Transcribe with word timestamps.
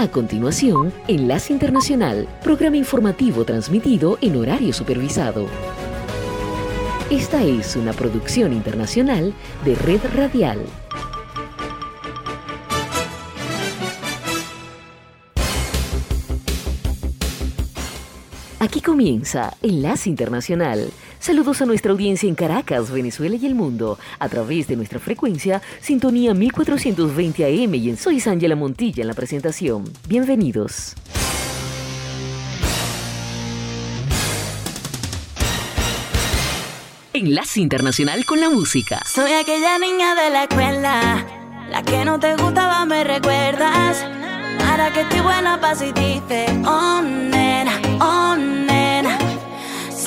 A 0.00 0.06
continuación, 0.06 0.92
Enlace 1.08 1.52
Internacional, 1.52 2.28
programa 2.44 2.76
informativo 2.76 3.44
transmitido 3.44 4.16
en 4.20 4.36
horario 4.36 4.72
supervisado. 4.72 5.46
Esta 7.10 7.42
es 7.42 7.74
una 7.74 7.92
producción 7.92 8.52
internacional 8.52 9.34
de 9.64 9.74
Red 9.74 10.02
Radial. 10.14 10.60
Aquí 18.60 18.80
comienza 18.80 19.56
Enlace 19.62 20.08
Internacional. 20.08 20.90
Saludos 21.20 21.60
a 21.60 21.66
nuestra 21.66 21.92
audiencia 21.92 22.28
en 22.28 22.34
Caracas, 22.34 22.90
Venezuela 22.90 23.36
y 23.36 23.44
el 23.44 23.54
mundo, 23.54 23.98
a 24.18 24.28
través 24.28 24.68
de 24.68 24.76
nuestra 24.76 25.00
frecuencia 25.00 25.60
Sintonía 25.80 26.32
1420 26.32 27.44
AM 27.44 27.74
y 27.74 27.90
en 27.90 27.96
Soy 27.96 28.22
Ángela 28.24 28.54
Montilla 28.54 29.02
en 29.02 29.08
la 29.08 29.14
presentación. 29.14 29.84
Bienvenidos. 30.06 30.94
Enlace 37.12 37.60
Internacional 37.60 38.24
con 38.24 38.40
la 38.40 38.48
música. 38.48 39.00
Soy 39.04 39.32
aquella 39.32 39.78
niña 39.78 40.14
de 40.14 40.30
la 40.30 40.44
escuela, 40.44 41.26
la 41.68 41.82
que 41.82 42.04
no 42.04 42.20
te 42.20 42.36
gustaba, 42.36 42.84
me 42.84 43.02
recuerdas. 43.02 44.04
Ahora 44.68 44.92
que 44.92 45.00
estoy 45.00 45.20
buena, 45.20 45.60
pa' 45.60 45.74
si 45.74 45.86
dices, 45.92 46.50
oh 46.64 47.02
nena, 47.02 47.80
oh. 48.00 48.18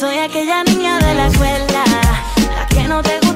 Soy 0.01 0.17
aquella 0.17 0.63
niña 0.63 0.97
de 0.97 1.13
la 1.13 1.27
escuela, 1.27 1.83
la 2.55 2.65
que 2.65 2.87
no 2.87 3.03
te 3.03 3.19
gustaba, 3.19 3.30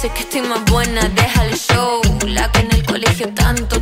sé 0.00 0.10
que 0.10 0.20
estoy 0.20 0.42
más 0.42 0.64
buena, 0.66 1.00
deja 1.08 1.44
el 1.44 1.54
show. 1.56 2.00
La 2.28 2.50
que 2.52 2.60
en 2.60 2.70
el 2.70 2.84
colegio 2.84 3.34
tanto 3.34 3.77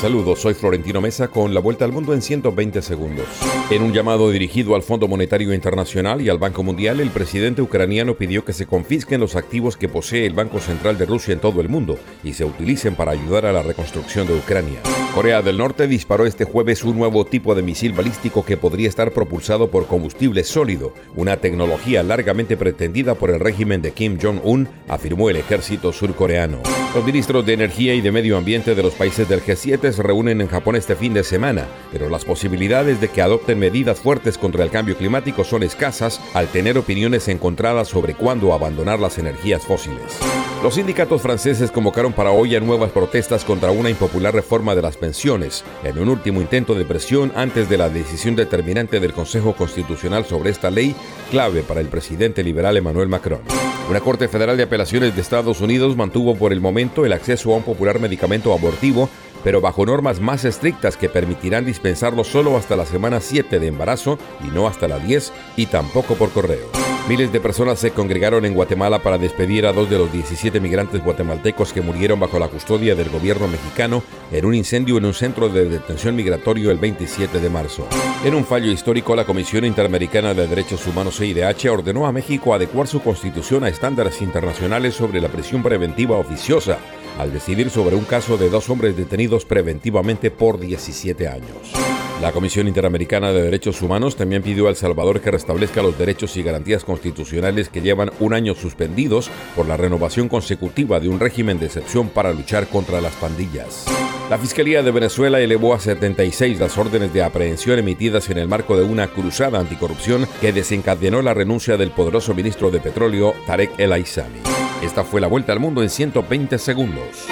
Saludos, 0.00 0.40
soy 0.40 0.54
Florentino 0.54 1.00
Mesa 1.00 1.26
con 1.26 1.52
la 1.52 1.60
vuelta 1.60 1.84
al 1.84 1.90
mundo 1.90 2.14
en 2.14 2.22
120 2.22 2.80
segundos. 2.82 3.26
En 3.70 3.82
un 3.82 3.92
llamado 3.92 4.32
dirigido 4.32 4.74
al 4.74 4.82
Fondo 4.82 5.06
Monetario 5.06 5.54
Internacional 5.54 6.20
y 6.20 6.28
al 6.28 6.38
Banco 6.38 6.64
Mundial, 6.64 6.98
el 6.98 7.10
presidente 7.10 7.62
ucraniano 7.62 8.16
pidió 8.16 8.44
que 8.44 8.52
se 8.52 8.66
confisquen 8.66 9.20
los 9.20 9.36
activos 9.36 9.76
que 9.76 9.88
posee 9.88 10.26
el 10.26 10.34
Banco 10.34 10.58
Central 10.58 10.98
de 10.98 11.06
Rusia 11.06 11.34
en 11.34 11.38
todo 11.38 11.60
el 11.60 11.68
mundo 11.68 11.96
y 12.24 12.32
se 12.32 12.44
utilicen 12.44 12.96
para 12.96 13.12
ayudar 13.12 13.46
a 13.46 13.52
la 13.52 13.62
reconstrucción 13.62 14.26
de 14.26 14.34
Ucrania. 14.34 14.80
Corea 15.14 15.40
del 15.40 15.58
Norte 15.58 15.86
disparó 15.86 16.26
este 16.26 16.44
jueves 16.44 16.82
un 16.82 16.98
nuevo 16.98 17.24
tipo 17.24 17.54
de 17.54 17.62
misil 17.62 17.92
balístico 17.92 18.44
que 18.44 18.56
podría 18.56 18.88
estar 18.88 19.12
propulsado 19.12 19.70
por 19.70 19.86
combustible 19.86 20.42
sólido, 20.42 20.92
una 21.14 21.36
tecnología 21.36 22.02
largamente 22.02 22.56
pretendida 22.56 23.14
por 23.14 23.30
el 23.30 23.38
régimen 23.38 23.82
de 23.82 23.92
Kim 23.92 24.18
Jong-un, 24.20 24.68
afirmó 24.88 25.30
el 25.30 25.36
ejército 25.36 25.92
surcoreano. 25.92 26.58
Los 26.92 27.04
ministros 27.04 27.46
de 27.46 27.52
Energía 27.52 27.94
y 27.94 28.00
de 28.00 28.10
Medio 28.10 28.36
Ambiente 28.36 28.74
de 28.74 28.82
los 28.82 28.94
países 28.94 29.28
del 29.28 29.42
G7 29.42 29.92
se 29.92 30.02
reúnen 30.02 30.40
en 30.40 30.48
Japón 30.48 30.74
este 30.74 30.96
fin 30.96 31.14
de 31.14 31.22
semana, 31.22 31.66
pero 31.92 32.08
las 32.08 32.24
posibilidades 32.24 33.00
de 33.00 33.08
que 33.08 33.22
adopten 33.22 33.59
medidas 33.60 34.00
fuertes 34.00 34.38
contra 34.38 34.64
el 34.64 34.70
cambio 34.70 34.96
climático 34.96 35.44
son 35.44 35.62
escasas 35.62 36.20
al 36.34 36.48
tener 36.48 36.76
opiniones 36.78 37.28
encontradas 37.28 37.86
sobre 37.86 38.14
cuándo 38.14 38.52
abandonar 38.52 38.98
las 38.98 39.18
energías 39.18 39.64
fósiles. 39.64 40.18
Los 40.62 40.74
sindicatos 40.74 41.22
franceses 41.22 41.70
convocaron 41.70 42.12
para 42.12 42.32
hoy 42.32 42.56
a 42.56 42.60
nuevas 42.60 42.90
protestas 42.90 43.44
contra 43.44 43.70
una 43.70 43.88
impopular 43.88 44.34
reforma 44.34 44.74
de 44.74 44.82
las 44.82 44.96
pensiones, 44.96 45.64
en 45.84 45.98
un 45.98 46.08
último 46.08 46.40
intento 46.40 46.74
de 46.74 46.84
presión 46.84 47.32
antes 47.36 47.68
de 47.68 47.78
la 47.78 47.88
decisión 47.88 48.34
determinante 48.34 48.98
del 48.98 49.12
Consejo 49.12 49.54
Constitucional 49.54 50.24
sobre 50.24 50.50
esta 50.50 50.70
ley, 50.70 50.94
clave 51.30 51.62
para 51.62 51.80
el 51.80 51.88
presidente 51.88 52.42
liberal 52.42 52.76
Emmanuel 52.76 53.08
Macron. 53.08 53.40
Una 53.88 54.00
Corte 54.00 54.28
Federal 54.28 54.56
de 54.56 54.62
Apelaciones 54.62 55.16
de 55.16 55.20
Estados 55.20 55.60
Unidos 55.60 55.96
mantuvo 55.96 56.36
por 56.36 56.52
el 56.52 56.60
momento 56.60 57.04
el 57.04 57.12
acceso 57.12 57.52
a 57.52 57.56
un 57.56 57.62
popular 57.62 57.98
medicamento 57.98 58.52
abortivo 58.52 59.08
pero 59.44 59.60
bajo 59.60 59.86
normas 59.86 60.20
más 60.20 60.44
estrictas 60.44 60.96
que 60.96 61.08
permitirán 61.08 61.64
dispensarlo 61.64 62.24
solo 62.24 62.56
hasta 62.56 62.76
la 62.76 62.86
semana 62.86 63.20
7 63.20 63.58
de 63.58 63.66
embarazo 63.66 64.18
y 64.44 64.48
no 64.48 64.66
hasta 64.66 64.88
la 64.88 64.98
10 64.98 65.32
y 65.56 65.66
tampoco 65.66 66.14
por 66.14 66.30
correo. 66.30 66.68
Miles 67.08 67.32
de 67.32 67.40
personas 67.40 67.80
se 67.80 67.90
congregaron 67.90 68.44
en 68.44 68.54
Guatemala 68.54 69.00
para 69.00 69.18
despedir 69.18 69.66
a 69.66 69.72
dos 69.72 69.90
de 69.90 69.98
los 69.98 70.12
17 70.12 70.60
migrantes 70.60 71.02
guatemaltecos 71.02 71.72
que 71.72 71.80
murieron 71.80 72.20
bajo 72.20 72.38
la 72.38 72.46
custodia 72.46 72.94
del 72.94 73.08
gobierno 73.08 73.48
mexicano 73.48 74.04
en 74.30 74.44
un 74.44 74.54
incendio 74.54 74.96
en 74.96 75.06
un 75.06 75.14
centro 75.14 75.48
de 75.48 75.68
detención 75.68 76.14
migratorio 76.14 76.70
el 76.70 76.78
27 76.78 77.40
de 77.40 77.50
marzo. 77.50 77.84
En 78.24 78.34
un 78.34 78.44
fallo 78.44 78.70
histórico, 78.70 79.16
la 79.16 79.24
Comisión 79.24 79.64
Interamericana 79.64 80.34
de 80.34 80.46
Derechos 80.46 80.86
Humanos 80.86 81.16
CIDH 81.16 81.68
ordenó 81.70 82.06
a 82.06 82.12
México 82.12 82.54
adecuar 82.54 82.86
su 82.86 83.00
constitución 83.00 83.64
a 83.64 83.68
estándares 83.68 84.22
internacionales 84.22 84.94
sobre 84.94 85.20
la 85.20 85.28
prisión 85.28 85.64
preventiva 85.64 86.16
oficiosa 86.16 86.78
al 87.20 87.32
decidir 87.32 87.70
sobre 87.70 87.96
un 87.96 88.04
caso 88.04 88.38
de 88.38 88.48
dos 88.48 88.70
hombres 88.70 88.96
detenidos 88.96 89.44
preventivamente 89.44 90.30
por 90.30 90.58
17 90.58 91.28
años. 91.28 91.72
La 92.20 92.32
Comisión 92.32 92.68
Interamericana 92.68 93.32
de 93.32 93.42
Derechos 93.42 93.80
Humanos 93.80 94.14
también 94.14 94.42
pidió 94.42 94.66
a 94.66 94.70
El 94.70 94.76
Salvador 94.76 95.20
que 95.20 95.30
restablezca 95.30 95.82
los 95.82 95.96
derechos 95.96 96.36
y 96.36 96.42
garantías 96.42 96.84
constitucionales 96.84 97.70
que 97.70 97.80
llevan 97.80 98.10
un 98.20 98.34
año 98.34 98.54
suspendidos 98.54 99.30
por 99.56 99.66
la 99.66 99.78
renovación 99.78 100.28
consecutiva 100.28 101.00
de 101.00 101.08
un 101.08 101.18
régimen 101.18 101.58
de 101.58 101.66
excepción 101.66 102.08
para 102.08 102.32
luchar 102.32 102.66
contra 102.68 103.00
las 103.00 103.14
pandillas. 103.14 103.86
La 104.28 104.38
Fiscalía 104.38 104.82
de 104.82 104.90
Venezuela 104.90 105.40
elevó 105.40 105.74
a 105.74 105.80
76 105.80 106.60
las 106.60 106.76
órdenes 106.78 107.12
de 107.12 107.22
aprehensión 107.22 107.78
emitidas 107.78 108.28
en 108.30 108.38
el 108.38 108.48
marco 108.48 108.76
de 108.76 108.84
una 108.84 109.08
cruzada 109.08 109.58
anticorrupción 109.58 110.26
que 110.40 110.52
desencadenó 110.52 111.22
la 111.22 111.34
renuncia 111.34 111.76
del 111.76 111.90
poderoso 111.90 112.34
ministro 112.34 112.70
de 112.70 112.80
Petróleo, 112.80 113.34
Tarek 113.46 113.78
El 113.78 113.92
Aizami. 113.92 114.40
Esta 114.82 115.04
fue 115.04 115.20
la 115.20 115.26
vuelta 115.26 115.52
al 115.52 115.60
mundo 115.60 115.82
en 115.82 115.90
120 115.90 116.58
segundos. 116.58 117.26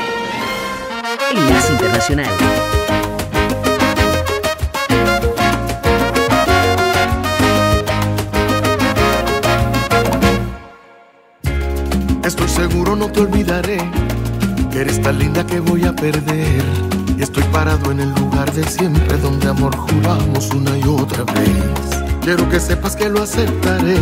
Enlace 1.35 1.73
Internacional. 1.73 2.29
Estoy 12.23 12.49
seguro 12.49 12.95
no 12.95 13.11
te 13.11 13.21
olvidaré 13.21 13.79
que 14.71 14.83
eres 14.83 15.00
tan 15.00 15.19
linda 15.19 15.47
que 15.47 15.61
voy 15.61 15.85
a 15.87 15.97
perder. 15.97 16.62
Y 17.17 17.23
estoy 17.23 17.45
parado 17.45 17.91
en 17.91 18.00
el 18.00 18.11
lugar 18.11 18.53
de 18.53 18.62
siempre 18.65 19.17
donde 19.17 19.49
amor 19.49 19.75
juramos 19.75 20.50
una 20.50 20.77
y 20.77 20.83
otra 20.83 21.25
vez. 21.25 22.05
Quiero 22.21 22.47
que 22.50 22.61
sepas 22.61 22.95
que 22.95 23.09
lo 23.09 23.23
aceptaré, 23.23 23.97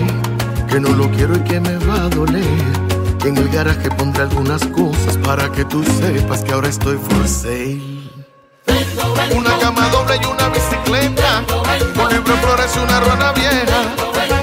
que 0.68 0.80
no 0.80 0.88
lo 0.88 1.08
quiero 1.12 1.36
y 1.36 1.40
que 1.40 1.60
me 1.60 1.76
va 1.86 2.06
a 2.06 2.08
doler 2.08 2.95
en 3.24 3.36
el 3.36 3.48
garaje 3.48 3.90
pondré 3.90 4.22
algunas 4.22 4.64
cosas 4.66 5.16
para 5.18 5.50
que 5.50 5.64
tú 5.64 5.82
sepas 5.84 6.42
que 6.44 6.52
ahora 6.52 6.68
estoy 6.68 6.96
for 6.96 7.28
sale. 7.28 7.80
Una 9.34 9.58
cama 9.58 9.88
doble 9.88 10.18
y 10.22 10.26
una 10.26 10.48
bicicleta. 10.48 11.42
Libro 12.10 12.34
de 12.34 12.40
flores 12.40 12.72
y 12.76 12.78
una 12.78 13.00
ruana 13.00 13.32
vieja. 13.32 13.80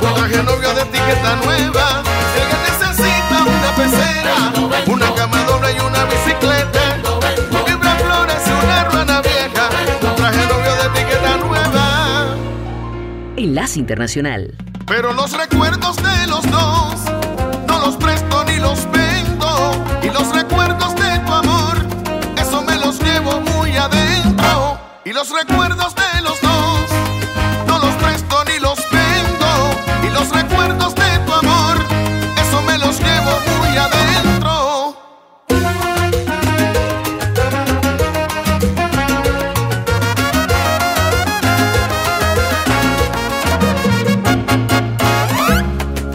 Un 0.01 0.13
traje 0.15 0.43
novio 0.43 0.73
de 0.73 0.81
etiqueta 0.81 1.35
nueva. 1.43 2.03
Si 2.33 2.41
alguien 2.41 2.61
necesita 2.69 3.43
una 3.43 3.75
pecera. 3.75 4.35
Una 4.87 5.15
cama 5.15 5.43
doble 5.43 5.71
y 5.71 5.79
una 5.79 6.03
bicicleta. 6.05 6.81
Un 7.51 7.65
libro 7.69 7.89
de 7.89 8.03
flores 8.03 8.41
y 8.47 8.51
una 8.65 8.83
ruana 8.85 9.21
vieja. 9.21 9.69
Un 10.01 10.15
traje 10.15 10.47
novio 10.47 10.75
de 10.75 10.99
etiqueta 10.99 11.37
nueva. 11.37 12.35
Enlace 13.37 13.79
Internacional. 13.79 14.55
Pero 14.85 15.13
los 15.13 15.31
recuerdos 15.37 15.95
de 15.97 16.27
los 16.27 16.43
dos 16.51 16.95
no 17.67 17.79
los 17.79 17.95
presto 17.95 18.43
ni 18.45 18.52
los 18.63 18.89
vendo. 18.92 19.50
Y 20.01 20.10
los 20.10 20.33
recuerdos 20.33 20.95
de 20.95 21.19
tu 21.25 21.33
amor, 21.33 21.75
eso 22.38 22.62
me 22.63 22.75
los 22.77 23.00
llevo 23.00 23.39
muy 23.42 23.75
adentro. 23.77 24.80
Y 25.06 25.12
los 25.12 25.30
recuerdos 25.30 25.94
de 25.95 26.21
los 26.21 26.39
dos, 26.42 26.86
no 27.68 27.77
los 27.80 27.94
presto 27.95 28.36
ni 28.45 28.57
los 28.60 28.80
vendo. 28.92 29.51
Y 30.07 30.10
los 30.18 30.30
recuerdos 30.30 30.95
de 30.95 31.19
tu 31.25 31.33
amor, 31.33 31.75
eso 32.44 32.62
me 32.63 32.77
los 32.77 33.00
llevo 33.00 33.33
muy 33.51 33.77
adentro. 33.77 34.95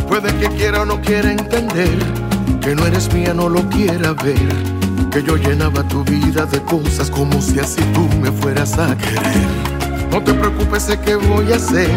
Puede 0.08 0.34
que 0.38 0.48
quiera 0.56 0.82
o 0.82 0.84
no 0.86 1.00
quiera 1.00 1.30
entender 1.30 2.27
que 2.68 2.74
no 2.74 2.86
eres 2.86 3.10
mía, 3.14 3.32
no 3.32 3.48
lo 3.48 3.66
quiera 3.70 4.12
ver. 4.12 4.52
Que 5.10 5.22
yo 5.22 5.36
llenaba 5.36 5.82
tu 5.84 6.04
vida 6.04 6.44
de 6.44 6.62
cosas 6.64 7.10
como 7.10 7.40
si 7.40 7.58
así 7.58 7.80
tú 7.94 8.06
me 8.20 8.30
fueras 8.30 8.78
a 8.78 8.94
querer. 8.94 9.48
No 10.10 10.22
te 10.22 10.34
preocupes, 10.34 10.82
sé 10.82 11.00
que 11.00 11.14
voy 11.14 11.50
a 11.50 11.56
hacer. 11.56 11.90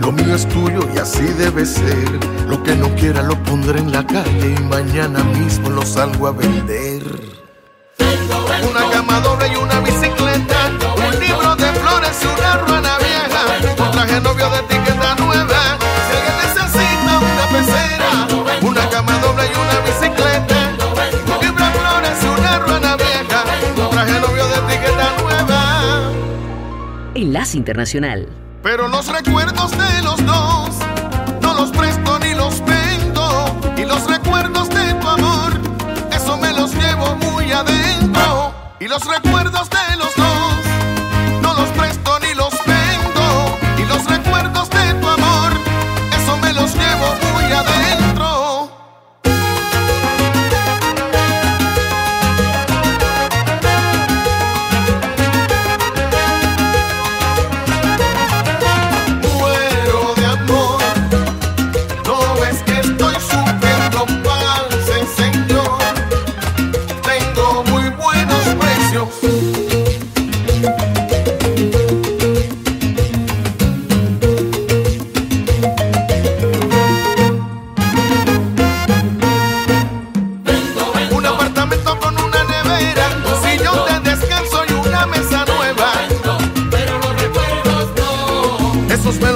Lo 0.00 0.10
mío 0.10 0.34
es 0.34 0.48
tuyo 0.48 0.80
y 0.94 0.98
así 0.98 1.24
debe 1.36 1.66
ser. 1.66 2.08
Lo 2.48 2.62
que 2.62 2.74
no 2.74 2.88
quiera 2.94 3.22
lo 3.22 3.36
pondré 3.42 3.80
en 3.80 3.92
la 3.92 4.06
calle 4.06 4.54
y 4.58 4.62
mañana 4.62 5.22
mismo 5.24 5.68
lo 5.68 5.82
salgo 5.84 6.28
a 6.28 6.32
vender. 6.32 7.02
Una 8.70 8.90
cama 8.90 9.22
y 9.52 9.56
una 9.56 9.80
bicicleta. 9.80 10.17
Enlace 27.38 27.56
Internacional. 27.56 28.26
Pero 28.64 28.88
los 28.88 29.06
recuerdos 29.06 29.70
de 29.70 30.02
los 30.02 30.16
dos 30.26 30.70
no 31.40 31.54
los 31.54 31.70
presto 31.70 32.18
ni 32.18 32.34
los 32.34 32.60
vendo. 32.64 33.60
Y 33.76 33.84
los 33.84 34.10
recuerdos 34.10 34.68
de 34.70 34.92
tu 34.94 35.08
amor, 35.08 35.52
eso 36.10 36.36
me 36.36 36.52
los 36.52 36.74
llevo 36.74 37.14
muy 37.14 37.52
adentro. 37.52 38.52
Y 38.80 38.88
los 38.88 39.04
recuerdos 39.04 39.70
de 39.70 39.77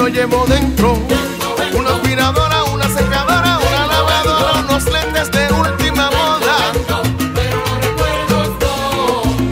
los 0.02 0.12
llevo 0.12 0.44
dentro. 0.46 0.98
Una 1.74 1.90
aspiradora, 1.90 2.64
una 2.64 2.88
secadora, 2.88 3.58
una 3.58 3.86
lavadora, 3.86 4.64
unos 4.64 4.84
lentes 4.90 5.30
de 5.30 5.52
última 5.52 6.10
moda. 6.10 6.72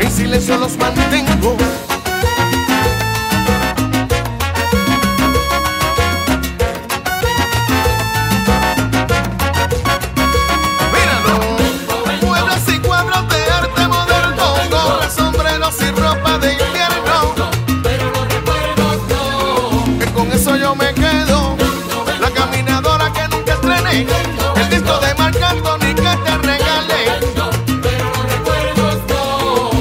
En 0.00 0.10
silencio 0.10 0.58
los 0.58 0.76
mantengo. 0.76 1.56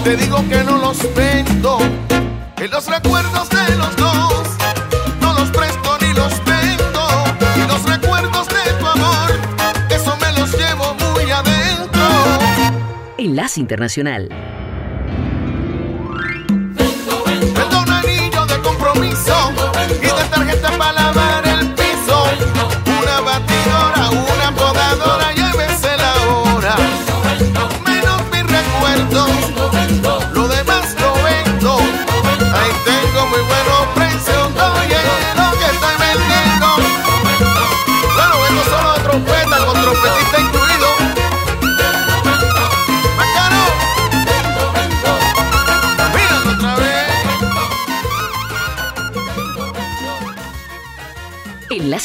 Te 0.10 0.18
digo 0.18 0.44
que 0.50 0.64
no 0.64 0.76
los 0.80 0.98
vendo 1.14 1.78
en 2.58 2.72
los 2.72 2.88
recuerdos 2.88 3.48
de 3.48 3.76
los 3.76 3.96
dos. 3.96 4.44
No 5.22 5.34
los 5.34 5.52
presto 5.52 5.98
ni 6.02 6.12
los 6.16 6.34
vendo. 6.46 7.08
Y 7.56 7.68
los 7.68 7.84
recuerdos 7.88 8.48
de 8.48 8.74
tu 8.80 8.88
amor, 8.88 9.30
eso 9.92 10.18
me 10.20 10.40
los 10.40 10.52
llevo 10.58 10.96
muy 10.96 11.30
adentro. 11.30 12.02
Enlace 13.20 13.60
Internacional. 13.60 14.49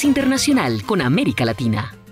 Internacional 0.05 0.85
con 0.85 1.01
América 1.01 1.45
Latina. 1.45 2.04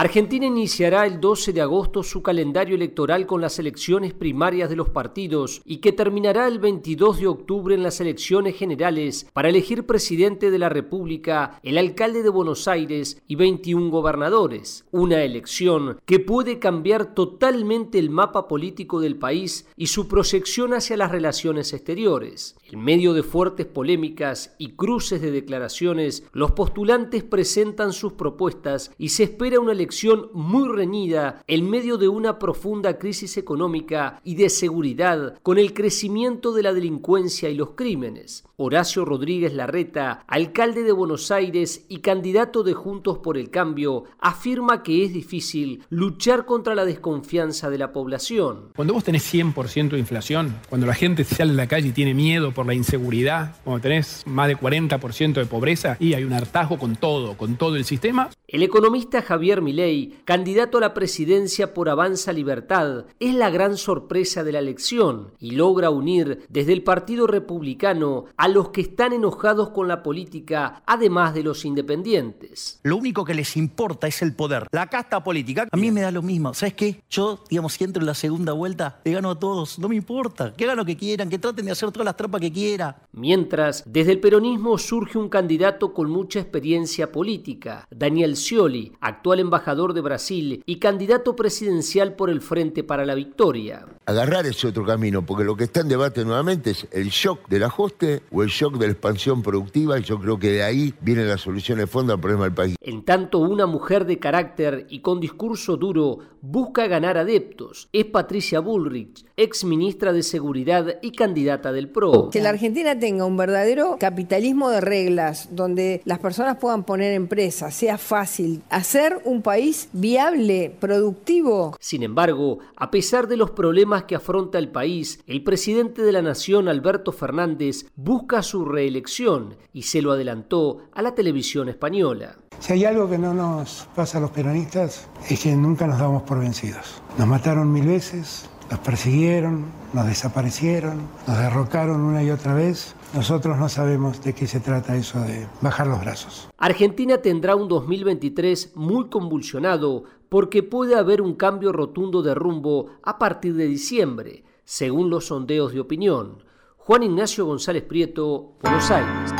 Argentina 0.00 0.46
iniciará 0.46 1.06
el 1.06 1.20
12 1.20 1.52
de 1.52 1.60
agosto 1.60 2.04
su 2.04 2.22
calendario 2.22 2.76
electoral 2.76 3.26
con 3.26 3.40
las 3.40 3.58
elecciones 3.58 4.14
primarias 4.14 4.70
de 4.70 4.76
los 4.76 4.90
partidos 4.90 5.60
y 5.64 5.78
que 5.78 5.90
terminará 5.90 6.46
el 6.46 6.60
22 6.60 7.18
de 7.18 7.26
octubre 7.26 7.74
en 7.74 7.82
las 7.82 8.00
elecciones 8.00 8.54
generales 8.54 9.26
para 9.32 9.48
elegir 9.48 9.86
presidente 9.86 10.52
de 10.52 10.58
la 10.60 10.68
República, 10.68 11.58
el 11.64 11.78
alcalde 11.78 12.22
de 12.22 12.28
Buenos 12.28 12.68
Aires 12.68 13.20
y 13.26 13.34
21 13.34 13.90
gobernadores. 13.90 14.84
Una 14.92 15.24
elección 15.24 15.98
que 16.06 16.20
puede 16.20 16.60
cambiar 16.60 17.12
totalmente 17.12 17.98
el 17.98 18.10
mapa 18.10 18.46
político 18.46 19.00
del 19.00 19.16
país 19.16 19.66
y 19.76 19.88
su 19.88 20.06
proyección 20.06 20.74
hacia 20.74 20.96
las 20.96 21.10
relaciones 21.10 21.72
exteriores. 21.72 22.56
En 22.70 22.84
medio 22.84 23.14
de 23.14 23.24
fuertes 23.24 23.66
polémicas 23.66 24.54
y 24.58 24.74
cruces 24.76 25.20
de 25.20 25.32
declaraciones, 25.32 26.22
los 26.32 26.52
postulantes 26.52 27.24
presentan 27.24 27.92
sus 27.92 28.12
propuestas 28.12 28.92
y 28.96 29.08
se 29.08 29.24
espera 29.24 29.58
una 29.58 29.72
elección 29.72 29.87
muy 30.32 30.68
reñida 30.68 31.42
en 31.46 31.68
medio 31.68 31.98
de 31.98 32.08
una 32.08 32.38
profunda 32.38 32.98
crisis 32.98 33.36
económica 33.36 34.20
y 34.24 34.34
de 34.34 34.50
seguridad 34.50 35.38
con 35.42 35.58
el 35.58 35.72
crecimiento 35.72 36.52
de 36.52 36.62
la 36.62 36.72
delincuencia 36.72 37.48
y 37.48 37.54
los 37.54 37.70
crímenes. 37.70 38.44
Horacio 38.56 39.04
Rodríguez 39.04 39.54
Larreta, 39.54 40.24
alcalde 40.26 40.82
de 40.82 40.92
Buenos 40.92 41.30
Aires 41.30 41.84
y 41.88 41.98
candidato 41.98 42.64
de 42.64 42.74
Juntos 42.74 43.18
por 43.18 43.38
el 43.38 43.50
Cambio, 43.50 44.04
afirma 44.18 44.82
que 44.82 45.04
es 45.04 45.12
difícil 45.12 45.84
luchar 45.90 46.44
contra 46.44 46.74
la 46.74 46.84
desconfianza 46.84 47.70
de 47.70 47.78
la 47.78 47.92
población. 47.92 48.70
Cuando 48.74 48.94
vos 48.94 49.04
tenés 49.04 49.32
100% 49.32 49.90
de 49.90 49.98
inflación, 49.98 50.56
cuando 50.68 50.86
la 50.86 50.94
gente 50.94 51.22
sale 51.24 51.52
a 51.52 51.54
la 51.54 51.68
calle 51.68 51.88
y 51.88 51.92
tiene 51.92 52.14
miedo 52.14 52.52
por 52.52 52.66
la 52.66 52.74
inseguridad, 52.74 53.56
cuando 53.62 53.80
tenés 53.80 54.24
más 54.26 54.48
de 54.48 54.56
40% 54.56 55.34
de 55.34 55.46
pobreza 55.46 55.96
y 56.00 56.14
hay 56.14 56.24
un 56.24 56.32
hartazgo 56.32 56.78
con 56.78 56.96
todo, 56.96 57.36
con 57.36 57.56
todo 57.56 57.76
el 57.76 57.84
sistema. 57.84 58.30
El 58.48 58.62
economista 58.62 59.22
Javier 59.22 59.62
Milei, 59.78 60.18
candidato 60.24 60.78
a 60.78 60.80
la 60.80 60.92
presidencia 60.92 61.72
por 61.72 61.88
Avanza 61.88 62.32
Libertad, 62.32 63.04
es 63.20 63.32
la 63.32 63.48
gran 63.48 63.76
sorpresa 63.76 64.42
de 64.42 64.50
la 64.50 64.58
elección 64.58 65.30
y 65.38 65.52
logra 65.52 65.90
unir 65.90 66.44
desde 66.48 66.72
el 66.72 66.82
Partido 66.82 67.28
Republicano 67.28 68.24
a 68.36 68.48
los 68.48 68.70
que 68.70 68.80
están 68.80 69.12
enojados 69.12 69.68
con 69.68 69.86
la 69.86 70.02
política, 70.02 70.82
además 70.84 71.32
de 71.32 71.44
los 71.44 71.64
independientes. 71.64 72.80
Lo 72.82 72.96
único 72.96 73.24
que 73.24 73.34
les 73.34 73.56
importa 73.56 74.08
es 74.08 74.20
el 74.20 74.34
poder. 74.34 74.66
La 74.72 74.88
casta 74.88 75.22
política, 75.22 75.68
a 75.70 75.76
mí 75.76 75.92
me 75.92 76.00
da 76.00 76.10
lo 76.10 76.22
mismo. 76.22 76.52
¿Sabes 76.54 76.74
qué? 76.74 77.00
Yo, 77.08 77.38
digamos, 77.48 77.74
si 77.74 77.84
entro 77.84 78.00
en 78.00 78.06
la 78.06 78.14
segunda 78.14 78.54
vuelta, 78.54 79.00
le 79.04 79.12
gano 79.12 79.30
a 79.30 79.38
todos. 79.38 79.78
No 79.78 79.88
me 79.88 79.94
importa. 79.94 80.54
Que 80.54 80.64
hagan 80.64 80.78
lo 80.78 80.84
que 80.84 80.96
quieran, 80.96 81.30
que 81.30 81.38
traten 81.38 81.66
de 81.66 81.70
hacer 81.70 81.92
todas 81.92 82.06
las 82.06 82.16
trampas 82.16 82.40
que 82.40 82.52
quieran. 82.52 82.96
Mientras, 83.12 83.84
desde 83.86 84.10
el 84.10 84.18
peronismo 84.18 84.76
surge 84.76 85.18
un 85.18 85.28
candidato 85.28 85.94
con 85.94 86.10
mucha 86.10 86.40
experiencia 86.40 87.12
política, 87.12 87.86
Daniel 87.90 88.36
Scioli, 88.36 88.92
actual 89.00 89.38
embajador 89.38 89.67
de 89.68 90.00
Brasil 90.00 90.62
y 90.64 90.78
candidato 90.78 91.36
presidencial 91.36 92.14
por 92.14 92.30
el 92.30 92.40
Frente 92.40 92.84
para 92.84 93.04
la 93.04 93.14
Victoria. 93.14 93.84
Agarrar 94.06 94.46
ese 94.46 94.66
otro 94.66 94.86
camino, 94.86 95.26
porque 95.26 95.44
lo 95.44 95.56
que 95.56 95.64
está 95.64 95.80
en 95.80 95.88
debate 95.88 96.24
nuevamente 96.24 96.70
es 96.70 96.88
el 96.90 97.10
shock 97.10 97.46
del 97.48 97.64
ajuste 97.64 98.22
o 98.30 98.42
el 98.42 98.48
shock 98.48 98.78
de 98.78 98.86
la 98.86 98.92
expansión 98.92 99.42
productiva, 99.42 99.98
y 99.98 100.04
yo 100.04 100.18
creo 100.18 100.38
que 100.38 100.52
de 100.52 100.62
ahí 100.62 100.94
viene 101.02 101.24
la 101.24 101.36
solución 101.36 101.78
de 101.78 101.86
fondo 101.86 102.14
al 102.14 102.20
problema 102.20 102.44
del 102.44 102.54
país. 102.54 102.76
En 102.80 103.04
tanto, 103.04 103.40
una 103.40 103.66
mujer 103.66 104.06
de 104.06 104.18
carácter 104.18 104.86
y 104.88 105.00
con 105.00 105.20
discurso 105.20 105.76
duro 105.76 106.20
busca 106.40 106.86
ganar 106.86 107.18
adeptos. 107.18 107.88
Es 107.92 108.06
Patricia 108.06 108.60
Bullrich, 108.60 109.26
ex 109.36 109.64
ministra 109.64 110.12
de 110.12 110.22
Seguridad 110.22 110.96
y 111.02 111.12
candidata 111.12 111.72
del 111.72 111.90
PRO. 111.90 112.30
Que 112.30 112.40
la 112.40 112.50
Argentina 112.50 112.98
tenga 112.98 113.26
un 113.26 113.36
verdadero 113.36 113.96
capitalismo 114.00 114.70
de 114.70 114.80
reglas, 114.80 115.48
donde 115.50 116.00
las 116.04 116.20
personas 116.20 116.56
puedan 116.56 116.84
poner 116.84 117.12
empresas, 117.12 117.74
sea 117.74 117.98
fácil, 117.98 118.62
hacer 118.70 119.20
un 119.24 119.42
país 119.42 119.57
viable, 119.92 120.76
productivo. 120.78 121.76
Sin 121.80 122.02
embargo, 122.02 122.58
a 122.76 122.90
pesar 122.90 123.28
de 123.28 123.36
los 123.36 123.50
problemas 123.50 124.04
que 124.04 124.14
afronta 124.14 124.58
el 124.58 124.68
país, 124.68 125.20
el 125.26 125.42
presidente 125.42 126.02
de 126.02 126.12
la 126.12 126.22
Nación, 126.22 126.68
Alberto 126.68 127.12
Fernández, 127.12 127.86
busca 127.96 128.42
su 128.42 128.64
reelección 128.64 129.56
y 129.72 129.82
se 129.82 130.02
lo 130.02 130.12
adelantó 130.12 130.78
a 130.92 131.02
la 131.02 131.14
televisión 131.14 131.68
española. 131.68 132.36
Si 132.60 132.72
hay 132.72 132.84
algo 132.84 133.08
que 133.08 133.18
no 133.18 133.34
nos 133.34 133.88
pasa 133.94 134.18
a 134.18 134.20
los 134.20 134.30
peronistas 134.30 135.08
es 135.28 135.40
que 135.40 135.54
nunca 135.54 135.86
nos 135.86 135.98
damos 135.98 136.22
por 136.22 136.40
vencidos. 136.40 137.00
Nos 137.16 137.28
mataron 137.28 137.72
mil 137.72 137.86
veces, 137.86 138.48
nos 138.70 138.80
persiguieron, 138.80 139.66
nos 139.92 140.06
desaparecieron, 140.06 141.02
nos 141.26 141.38
derrocaron 141.38 142.00
una 142.00 142.22
y 142.22 142.30
otra 142.30 142.54
vez. 142.54 142.94
Nosotros 143.14 143.56
no 143.56 143.68
sabemos 143.68 144.22
de 144.22 144.34
qué 144.34 144.46
se 144.46 144.60
trata 144.60 144.94
eso 144.96 145.18
de 145.20 145.46
bajar 145.62 145.86
los 145.86 146.00
brazos. 146.00 146.48
Argentina 146.58 147.18
tendrá 147.18 147.56
un 147.56 147.66
2023 147.66 148.72
muy 148.76 149.08
convulsionado 149.08 150.04
porque 150.28 150.62
puede 150.62 150.94
haber 150.94 151.22
un 151.22 151.34
cambio 151.34 151.72
rotundo 151.72 152.22
de 152.22 152.34
rumbo 152.34 152.90
a 153.02 153.18
partir 153.18 153.54
de 153.54 153.66
diciembre, 153.66 154.44
según 154.64 155.08
los 155.08 155.26
sondeos 155.26 155.72
de 155.72 155.80
opinión. 155.80 156.44
Juan 156.76 157.02
Ignacio 157.02 157.46
González 157.46 157.82
Prieto, 157.84 158.56
Buenos 158.62 158.90
Aires. 158.90 159.32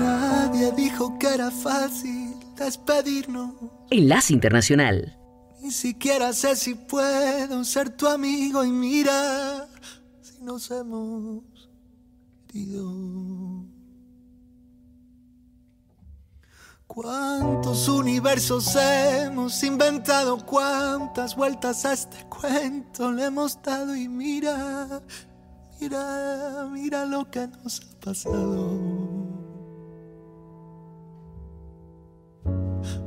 Nadie 0.00 0.70
dijo 0.72 1.18
que 1.18 1.28
era 1.28 1.50
fácil 1.50 2.34
despedirnos. 2.56 3.54
Enlace 3.90 4.34
Internacional. 4.34 5.18
Ni 5.62 5.70
siquiera 5.70 6.34
sé 6.34 6.56
si 6.56 6.74
puedo 6.74 7.64
ser 7.64 7.96
tu 7.96 8.06
amigo 8.06 8.64
y 8.64 8.70
mira 8.70 9.66
si 10.20 10.42
nos 10.42 10.70
hemos 10.70 11.42
¿Cuántos 16.86 17.88
universos 17.88 18.76
hemos 18.76 19.60
inventado? 19.64 20.38
¿Cuántas 20.46 21.34
vueltas 21.34 21.84
a 21.84 21.94
este 21.94 22.24
cuento 22.28 23.10
le 23.10 23.24
hemos 23.24 23.60
dado? 23.60 23.96
Y 23.96 24.08
mira, 24.08 25.02
mira, 25.80 26.68
mira 26.70 27.04
lo 27.04 27.28
que 27.28 27.48
nos 27.48 27.80
ha 27.80 28.00
pasado. 28.00 28.78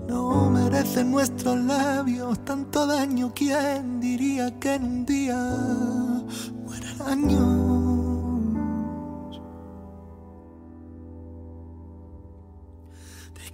No 0.10 0.50
merecen 0.50 1.10
nuestros 1.10 1.58
labios 1.58 2.44
tanto 2.44 2.86
daño. 2.86 3.32
¿Quién 3.34 4.02
diría 4.02 4.60
que 4.60 4.74
en 4.74 4.84
un 4.84 5.06
día 5.06 5.38
mueren 6.66 7.02
años? 7.06 7.68
¿De 7.68 7.77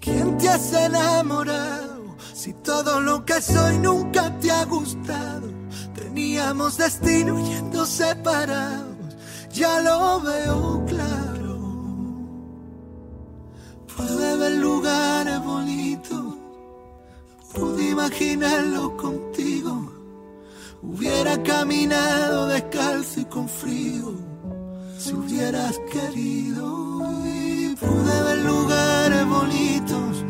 quién 0.04 0.38
te 0.38 0.50
has 0.50 0.74
enamorado? 0.74 2.18
Si 2.34 2.54
todo 2.54 3.00
lo 3.00 3.24
que 3.26 3.42
soy 3.42 3.78
nunca 3.80 4.38
te 4.40 4.52
ha 4.52 4.66
gustado. 4.66 5.48
Teníamos 5.96 6.78
destino 6.78 7.40
yendo 7.40 7.86
separados. 7.86 9.16
Ya 9.52 9.80
lo 9.82 10.22
veo 10.22 10.86
claro. 10.86 11.54
Pude 13.96 14.38
ver 14.38 14.54
lugares 14.54 15.44
bonitos, 15.44 16.36
pude 17.54 17.90
imaginarlo 17.92 18.98
contigo. 18.98 19.92
Hubiera 20.82 21.42
caminado 21.44 22.48
descalzo 22.48 23.22
y 23.22 23.26
con 23.26 23.48
frío, 23.48 24.16
si 24.98 25.14
hubieras 25.14 25.80
querido. 25.92 26.66
Y 27.24 27.76
pude 27.76 28.24
ver 28.24 28.40
lugares 28.40 28.93
bonitos, 29.44 30.26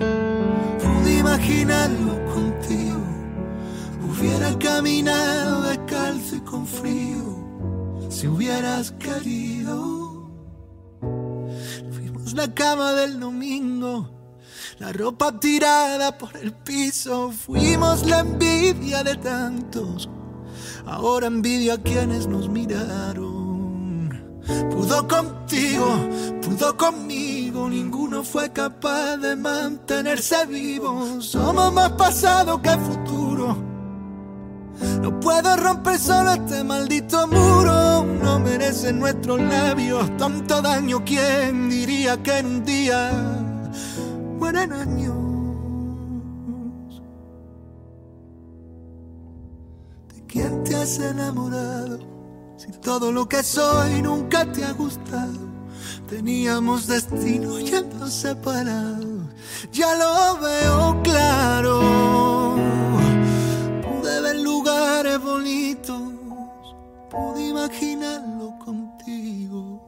pude 0.81 1.19
imaginarlo 1.19 2.13
contigo. 2.33 3.01
Hubiera 4.09 4.57
caminado 4.57 5.61
descalzo 5.61 6.35
y 6.35 6.39
con 6.41 6.65
frío, 6.65 8.09
si 8.09 8.27
hubieras 8.27 8.91
querido. 8.91 10.29
Fuimos 11.91 12.33
la 12.33 12.53
cama 12.53 12.93
del 12.93 13.19
domingo, 13.19 14.09
la 14.79 14.91
ropa 14.91 15.39
tirada 15.39 16.17
por 16.17 16.35
el 16.37 16.53
piso. 16.53 17.31
Fuimos 17.31 18.05
la 18.05 18.19
envidia 18.19 19.03
de 19.03 19.15
tantos, 19.17 20.09
ahora 20.85 21.27
envidio 21.27 21.73
a 21.73 21.77
quienes 21.77 22.27
nos 22.27 22.49
miraron. 22.49 23.32
Pudo 24.45 25.07
contigo, 25.07 25.87
pudo 26.41 26.75
conmigo, 26.75 27.69
ninguno 27.69 28.23
fue 28.23 28.51
capaz 28.51 29.17
de 29.17 29.35
mantenerse 29.35 30.45
vivo. 30.45 31.21
Somos 31.21 31.73
más 31.73 31.91
pasado 31.91 32.61
que 32.61 32.71
futuro. 32.71 33.73
No 35.01 35.19
puedo 35.19 35.55
romper 35.55 35.97
solo 35.97 36.31
este 36.31 36.63
maldito 36.63 37.27
muro. 37.27 38.05
No 38.21 38.39
merecen 38.39 38.99
nuestros 38.99 39.39
labios 39.39 40.15
tanto 40.17 40.61
daño. 40.61 41.03
¿Quién 41.05 41.69
diría 41.69 42.21
que 42.21 42.39
en 42.39 42.45
un 42.45 42.65
día 42.65 43.11
mueren 44.39 44.73
años? 44.73 45.15
¿De 50.13 50.25
quién 50.27 50.63
te 50.63 50.75
has 50.75 50.99
enamorado? 50.99 52.12
Si 52.63 52.71
todo 52.79 53.11
lo 53.11 53.27
que 53.27 53.43
soy 53.43 54.01
nunca 54.01 54.49
te 54.49 54.63
ha 54.63 54.71
gustado, 54.71 55.37
teníamos 56.07 56.87
destino 56.87 57.59
yendo 57.59 58.07
separados. 58.07 59.27
Ya 59.73 59.93
lo 59.95 60.39
veo 60.39 61.01
claro. 61.03 62.55
Pude 63.81 64.21
ver 64.21 64.37
lugares 64.39 65.21
bonitos, 65.21 66.03
pude 67.11 67.49
imaginarlo 67.49 68.57
contigo. 68.63 69.81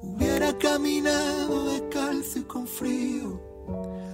Hubiera 0.00 0.56
caminado 0.56 1.66
descalzo 1.66 2.38
y 2.38 2.42
con 2.44 2.66
frío, 2.66 3.38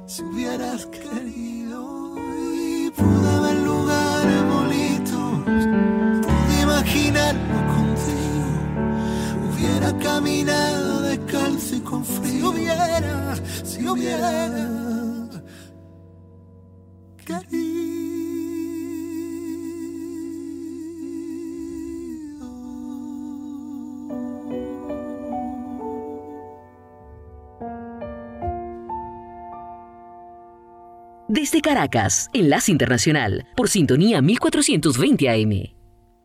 si 0.07 0.25
hubieras 0.25 0.85
querido. 0.87 2.17
Y 2.57 2.91
pude 2.91 3.41
ver 3.41 3.59
lugares 3.59 4.43
bonitos, 4.53 5.45
pude 6.25 6.61
imaginarlo 6.61 7.80
hubiera 9.61 9.97
caminado 9.99 11.03
descalzo 11.03 11.77
y 11.77 11.81
con 11.81 12.05
frío. 12.05 12.31
Si 12.31 12.43
hubiera, 12.45 13.37
si 13.65 13.89
hubiera 13.89 14.61
Desde 31.29 31.61
Caracas, 31.61 32.29
Enlace 32.33 32.73
Internacional, 32.73 33.47
por 33.55 33.69
sintonía 33.69 34.21
1420 34.21 35.29
AM. 35.31 35.80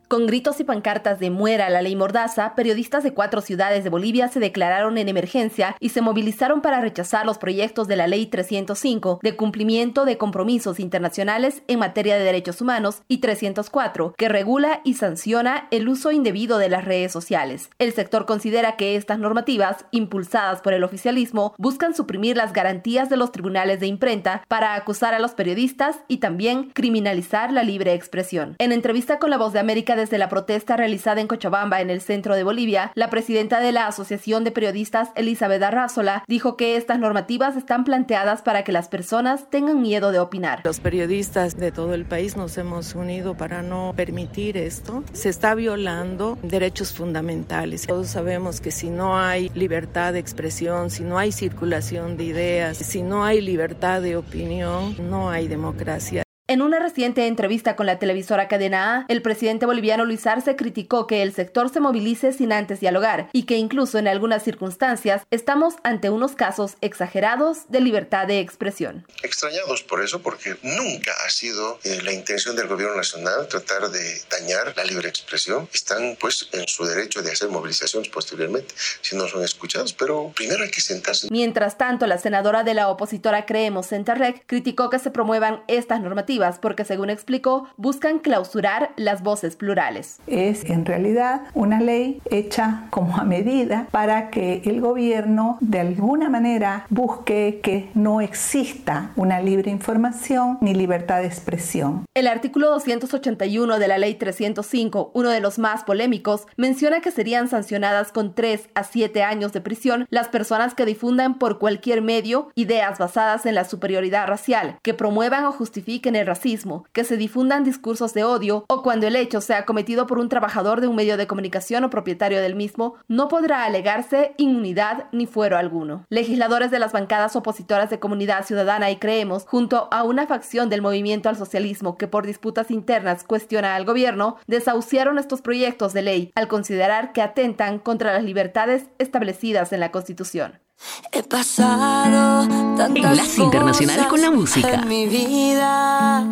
Con 0.08 0.28
gritos 0.28 0.60
y 0.60 0.64
pancartas 0.64 1.20
de 1.20 1.32
muera 1.32 1.72
la 1.72 1.82
ley 1.82 1.96
Mordaza, 1.96 2.54
periodistas 2.54 3.04
de 3.04 3.16
cuatro 3.16 3.42
ciudades 3.42 3.84
de 3.84 3.90
Bolivia 3.90 4.28
se 4.28 4.40
declararon 4.40 5.00
en 5.00 5.10
emergencia 5.10 5.76
y 5.80 5.90
se 5.90 6.02
movilizaron 6.02 6.62
para 6.62 6.80
rechazar 6.80 7.26
los 7.26 7.40
proyectos 7.40 7.88
de 7.88 7.96
la 7.96 8.06
ley 8.06 8.28
305 8.28 9.20
de 9.24 9.36
cumplimiento 9.36 10.06
de 10.06 10.20
compromisos 10.20 10.80
internacionales 10.80 11.64
en 11.68 11.80
materia 11.80 12.18
de 12.18 12.24
derechos 12.24 12.62
humanos 12.62 13.02
y 13.08 13.18
304 13.18 14.14
que 14.16 14.30
regula 14.30 14.82
y 14.84 14.94
sanciona 14.94 15.68
el 15.72 15.90
uso 15.90 16.12
indebido 16.12 16.60
de 16.60 16.70
las 16.70 16.86
redes 16.86 17.12
sociales. 17.12 17.72
El 17.80 17.92
sector 17.92 18.28
considera 18.28 18.78
que 18.78 18.98
estas 18.98 19.18
normativas, 19.18 19.86
impulsadas 19.90 20.62
por 20.62 20.74
el 20.74 20.84
oficialismo, 20.84 21.56
buscan 21.58 21.96
suprimir 21.96 22.38
las 22.38 22.54
garantías 22.54 23.10
de 23.10 23.18
los 23.18 23.32
tribunales 23.32 23.80
de 23.80 23.88
imprenta 23.88 24.44
para 24.48 24.76
acusar 24.76 25.16
a 25.16 25.20
los 25.20 25.32
periodistas 25.32 25.98
y 26.08 26.18
también 26.18 26.70
criminalizar 26.70 27.52
la 27.52 27.64
libre 27.64 27.96
expresión. 27.96 28.56
En 28.60 28.72
entrevista 28.72 29.18
con 29.18 29.32
La 29.32 29.38
Voz 29.40 29.54
de 29.54 29.60
América 29.60 29.95
desde 29.96 30.18
la 30.18 30.30
protesta 30.30 30.78
realizada 30.78 31.22
en 31.22 31.28
Cochabamba, 31.28 31.82
en 31.82 31.90
el 31.90 32.02
centro 32.02 32.36
de 32.36 32.44
Bolivia, 32.44 32.92
la 32.96 33.10
presidenta 33.10 33.60
de 33.60 33.72
la 33.72 33.88
Asociación 33.88 34.44
de 34.44 34.52
Periodistas, 34.52 35.10
Elizabeth 35.16 35.64
Arrázola, 35.64 36.24
dijo 36.28 36.58
que 36.58 36.76
estas 36.76 37.00
normativas 37.00 37.56
están 37.56 37.84
planteadas 37.84 38.42
para 38.42 38.64
que 38.64 38.72
las 38.72 38.88
personas 38.88 39.50
tengan 39.50 39.82
miedo 39.82 40.12
de 40.12 40.20
opinar. 40.20 40.62
Los 40.64 40.80
periodistas 40.80 41.58
de 41.58 41.72
todo 41.72 41.94
el 41.94 42.06
país 42.06 42.36
nos 42.36 42.58
hemos 42.58 42.96
unido 42.96 43.36
para 43.36 43.62
no 43.62 43.94
permitir 43.96 44.58
esto. 44.58 45.04
Se 45.14 45.30
está 45.30 45.56
violando 45.56 46.38
derechos 46.44 46.94
fundamentales. 46.94 47.88
Todos 47.88 48.08
sabemos 48.08 48.62
que 48.62 48.72
si 48.72 48.90
no 48.90 49.18
hay 49.18 49.50
libertad 49.56 50.14
de 50.14 50.20
expresión, 50.20 50.90
si 50.90 51.04
no 51.04 51.18
hay 51.18 51.32
circulación 51.32 52.18
de 52.18 52.24
ideas, 52.26 52.78
si 52.78 53.02
no 53.02 53.24
hay 53.24 53.42
libertad 53.42 54.02
de 54.02 54.18
opinión, 54.18 54.96
no 55.10 55.30
hay 55.30 55.48
democracia. 55.48 56.25
En 56.48 56.62
una 56.62 56.78
reciente 56.78 57.26
entrevista 57.26 57.76
con 57.76 57.88
la 57.88 57.98
televisora 57.98 58.48
Cadena 58.48 58.98
A, 58.98 59.06
el 59.08 59.24
presidente 59.24 59.66
boliviano 59.66 60.06
Luis 60.06 60.28
Arce 60.28 60.56
criticó 60.56 61.08
que 61.08 61.24
el 61.24 61.34
sector 61.34 61.72
se 61.72 61.80
movilice 61.80 62.34
sin 62.34 62.54
antes 62.54 62.80
dialogar 62.80 63.30
y 63.34 63.48
que 63.48 63.56
incluso 63.56 63.98
en 63.98 64.08
algunas 64.08 64.44
circunstancias 64.44 65.24
estamos 65.32 65.74
ante 65.82 66.12
unos 66.12 66.34
casos 66.34 66.74
exagerados 66.82 67.62
de 67.70 67.82
libertad 67.82 68.28
de 68.28 68.42
expresión. 68.42 69.08
Extrañados 69.24 69.82
por 69.82 70.04
eso, 70.04 70.22
porque 70.22 70.56
nunca 70.62 71.14
ha 71.26 71.32
sido 71.32 71.80
eh, 71.84 72.02
la 72.04 72.14
intención 72.14 72.56
del 72.56 72.68
gobierno 72.68 72.96
nacional 72.96 73.48
tratar 73.48 73.90
de 73.90 74.22
dañar 74.30 74.72
la 74.78 74.84
libre 74.84 75.10
expresión. 75.10 75.68
Están 75.74 76.16
pues 76.22 76.48
en 76.52 76.68
su 76.68 76.86
derecho 76.86 77.24
de 77.24 77.32
hacer 77.32 77.50
movilizaciones 77.50 78.10
posteriormente 78.10 78.76
si 79.02 79.16
no 79.16 79.28
son 79.28 79.44
escuchados, 79.44 79.94
pero 79.94 80.32
primero 80.36 80.64
hay 80.64 80.70
que 80.70 80.82
sentarse. 80.82 81.28
Mientras 81.32 81.80
tanto, 81.80 82.06
la 82.06 82.20
senadora 82.20 82.64
de 82.64 82.76
la 82.76 82.90
opositora 82.90 83.48
Creemos 83.48 83.88
Centerrec 83.88 84.44
criticó 84.46 84.92
que 84.92 85.00
se 85.00 85.10
promuevan 85.10 85.64
estas 85.68 86.02
normativas 86.02 86.35
porque 86.62 86.84
según 86.84 87.10
explicó, 87.10 87.68
buscan 87.78 88.20
clausurar 88.20 88.92
las 88.98 89.24
voces 89.24 89.56
plurales. 89.56 90.20
Es 90.28 90.66
en 90.66 90.86
realidad 90.86 91.42
una 91.54 91.80
ley 91.80 92.22
hecha 92.30 92.88
como 92.90 93.18
a 93.18 93.24
medida 93.24 93.88
para 93.92 94.30
que 94.30 94.62
el 94.66 94.82
gobierno 94.82 95.58
de 95.62 95.80
alguna 95.80 96.30
manera 96.30 96.86
busque 96.90 97.62
que 97.64 97.90
no 97.94 98.22
exista 98.22 99.12
una 99.16 99.40
libre 99.42 99.72
información 99.72 100.58
ni 100.62 100.74
libertad 100.74 101.22
de 101.22 101.28
expresión. 101.28 102.06
El 102.14 102.28
artículo 102.28 102.70
281 102.72 103.80
de 103.80 103.88
la 103.88 103.98
ley 103.98 104.16
305, 104.16 105.12
uno 105.14 105.30
de 105.30 105.40
los 105.40 105.58
más 105.60 105.84
polémicos, 105.84 106.48
menciona 106.58 107.02
que 107.02 107.12
serían 107.12 107.48
sancionadas 107.48 108.12
con 108.12 108.34
3 108.34 108.70
a 108.76 108.84
7 108.84 109.24
años 109.24 109.54
de 109.54 109.62
prisión 109.62 110.08
las 110.10 110.28
personas 110.28 110.74
que 110.74 110.86
difundan 110.86 111.38
por 111.38 111.60
cualquier 111.60 112.02
medio 112.02 112.50
ideas 112.56 113.00
basadas 113.00 113.46
en 113.46 113.56
la 113.56 113.66
superioridad 113.66 114.28
racial, 114.28 114.78
que 114.82 114.94
promuevan 114.94 115.46
o 115.46 115.52
justifiquen 115.52 116.16
el 116.16 116.25
racismo, 116.26 116.86
que 116.92 117.04
se 117.04 117.18
difundan 117.18 117.64
discursos 117.64 118.14
de 118.14 118.24
odio 118.24 118.66
o 118.68 118.84
cuando 118.84 119.08
el 119.08 119.16
hecho 119.16 119.42
sea 119.42 119.66
cometido 119.66 120.08
por 120.08 120.20
un 120.20 120.30
trabajador 120.30 120.82
de 120.82 120.88
un 120.88 120.96
medio 120.96 121.18
de 121.18 121.28
comunicación 121.28 121.84
o 121.84 121.90
propietario 121.90 122.42
del 122.42 122.56
mismo, 122.56 122.96
no 123.08 123.28
podrá 123.28 123.64
alegarse 123.64 124.34
inmunidad 124.38 125.06
ni 125.12 125.26
fuero 125.26 125.58
alguno. 125.58 126.06
Legisladores 126.10 126.72
de 126.72 126.80
las 126.80 126.92
bancadas 126.92 127.36
opositoras 127.36 127.90
de 127.90 128.00
Comunidad 128.00 128.46
Ciudadana 128.46 128.92
y 128.92 128.98
Creemos, 128.98 129.46
junto 129.46 129.88
a 129.92 130.04
una 130.04 130.28
facción 130.28 130.70
del 130.70 130.82
movimiento 130.82 131.30
al 131.30 131.38
socialismo 131.38 131.98
que 131.98 132.08
por 132.08 132.26
disputas 132.26 132.72
internas 132.72 133.24
cuestiona 133.24 133.76
al 133.76 133.86
gobierno, 133.86 134.38
desahuciaron 134.48 135.20
estos 135.20 135.42
proyectos 135.42 135.94
de 135.94 136.02
ley 136.02 136.32
al 136.36 136.48
considerar 136.48 137.14
que 137.14 137.22
atentan 137.22 137.80
contra 137.80 138.14
las 138.14 138.24
libertades 138.24 138.86
establecidas 138.98 139.72
en 139.74 139.80
la 139.80 139.92
Constitución. 139.92 140.65
He 141.12 141.24
pasado 141.24 142.48
tantas 142.78 143.38
internacional 143.38 144.08
con 144.08 144.22
la 144.22 144.32
música. 144.32 144.74
En 144.74 144.88
mi 144.88 145.08
vida 145.08 146.26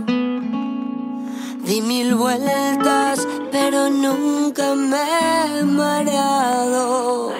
di 1.63 1.81
mil 1.81 2.15
vueltas, 2.15 3.25
pero 3.51 3.89
nunca 3.89 4.75
me 4.75 5.59
he 5.59 5.63
mareado. 5.63 7.33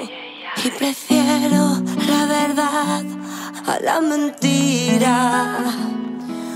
Y 0.63 0.70
prefiero 0.72 1.82
la 2.08 2.26
verdad 2.26 3.04
a 3.68 3.80
la 3.82 4.02
mentira. 4.02 5.58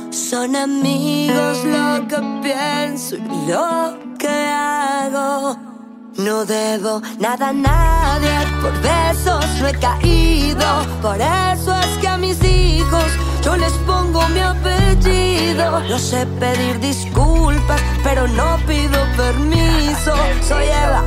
Son 0.09 0.55
amigos 0.55 1.63
lo 1.65 2.07
que 2.07 2.17
pienso 2.41 3.17
y 3.17 3.51
lo 3.51 4.15
que 4.17 4.27
hago. 4.27 5.76
No 6.17 6.45
debo 6.45 6.99
nada 7.19 7.49
a 7.49 7.53
nadie, 7.53 8.31
por 8.59 8.73
besos 8.81 9.45
no 9.61 9.67
he 9.67 9.73
caído. 9.73 10.65
Por 10.99 11.17
eso 11.21 11.77
es 11.79 11.97
que 12.01 12.07
a 12.07 12.17
mis 12.17 12.43
hijos 12.43 13.05
yo 13.43 13.55
les 13.55 13.71
pongo 13.85 14.27
mi 14.29 14.39
apellido. 14.39 15.79
No 15.81 15.99
sé 15.99 16.25
pedir 16.39 16.79
disculpas, 16.79 17.79
pero 18.03 18.27
no 18.27 18.57
pido 18.65 18.99
permiso. 19.15 20.15
Soy 20.41 20.65
Eva, 20.65 21.03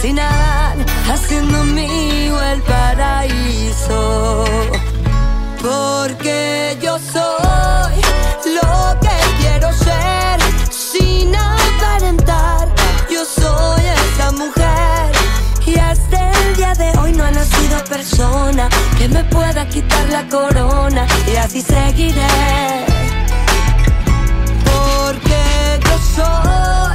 sin 0.00 0.16
nada, 0.16 0.74
haciendo 1.12 1.62
mío 1.64 2.42
el 2.42 2.62
paraíso. 2.62 4.44
Porque 5.60 6.78
yo 6.80 6.98
soy 6.98 7.45
hoy 17.00 17.12
no 17.12 17.24
ha 17.24 17.30
nacido 17.30 17.82
persona 17.84 18.68
que 18.98 19.08
me 19.08 19.24
pueda 19.24 19.68
quitar 19.68 20.08
la 20.10 20.26
corona 20.28 21.06
y 21.32 21.36
así 21.36 21.62
seguiré. 21.62 22.26
Porque 24.64 25.80
yo 25.84 25.98
soy. 26.14 26.85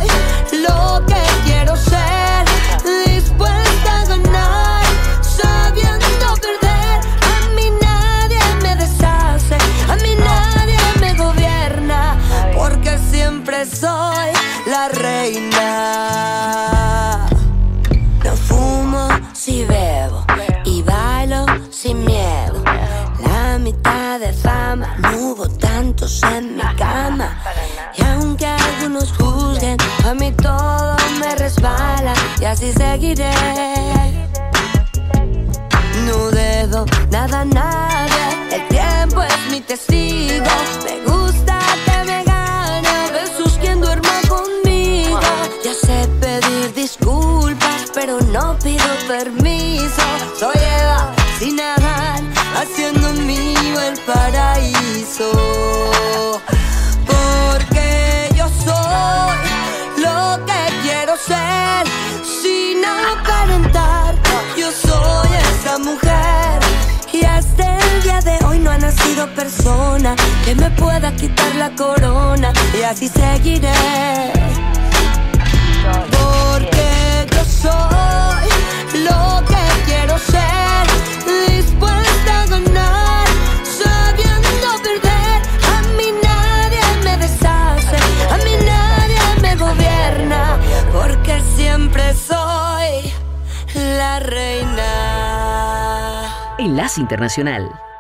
Internacional. 97.21 97.90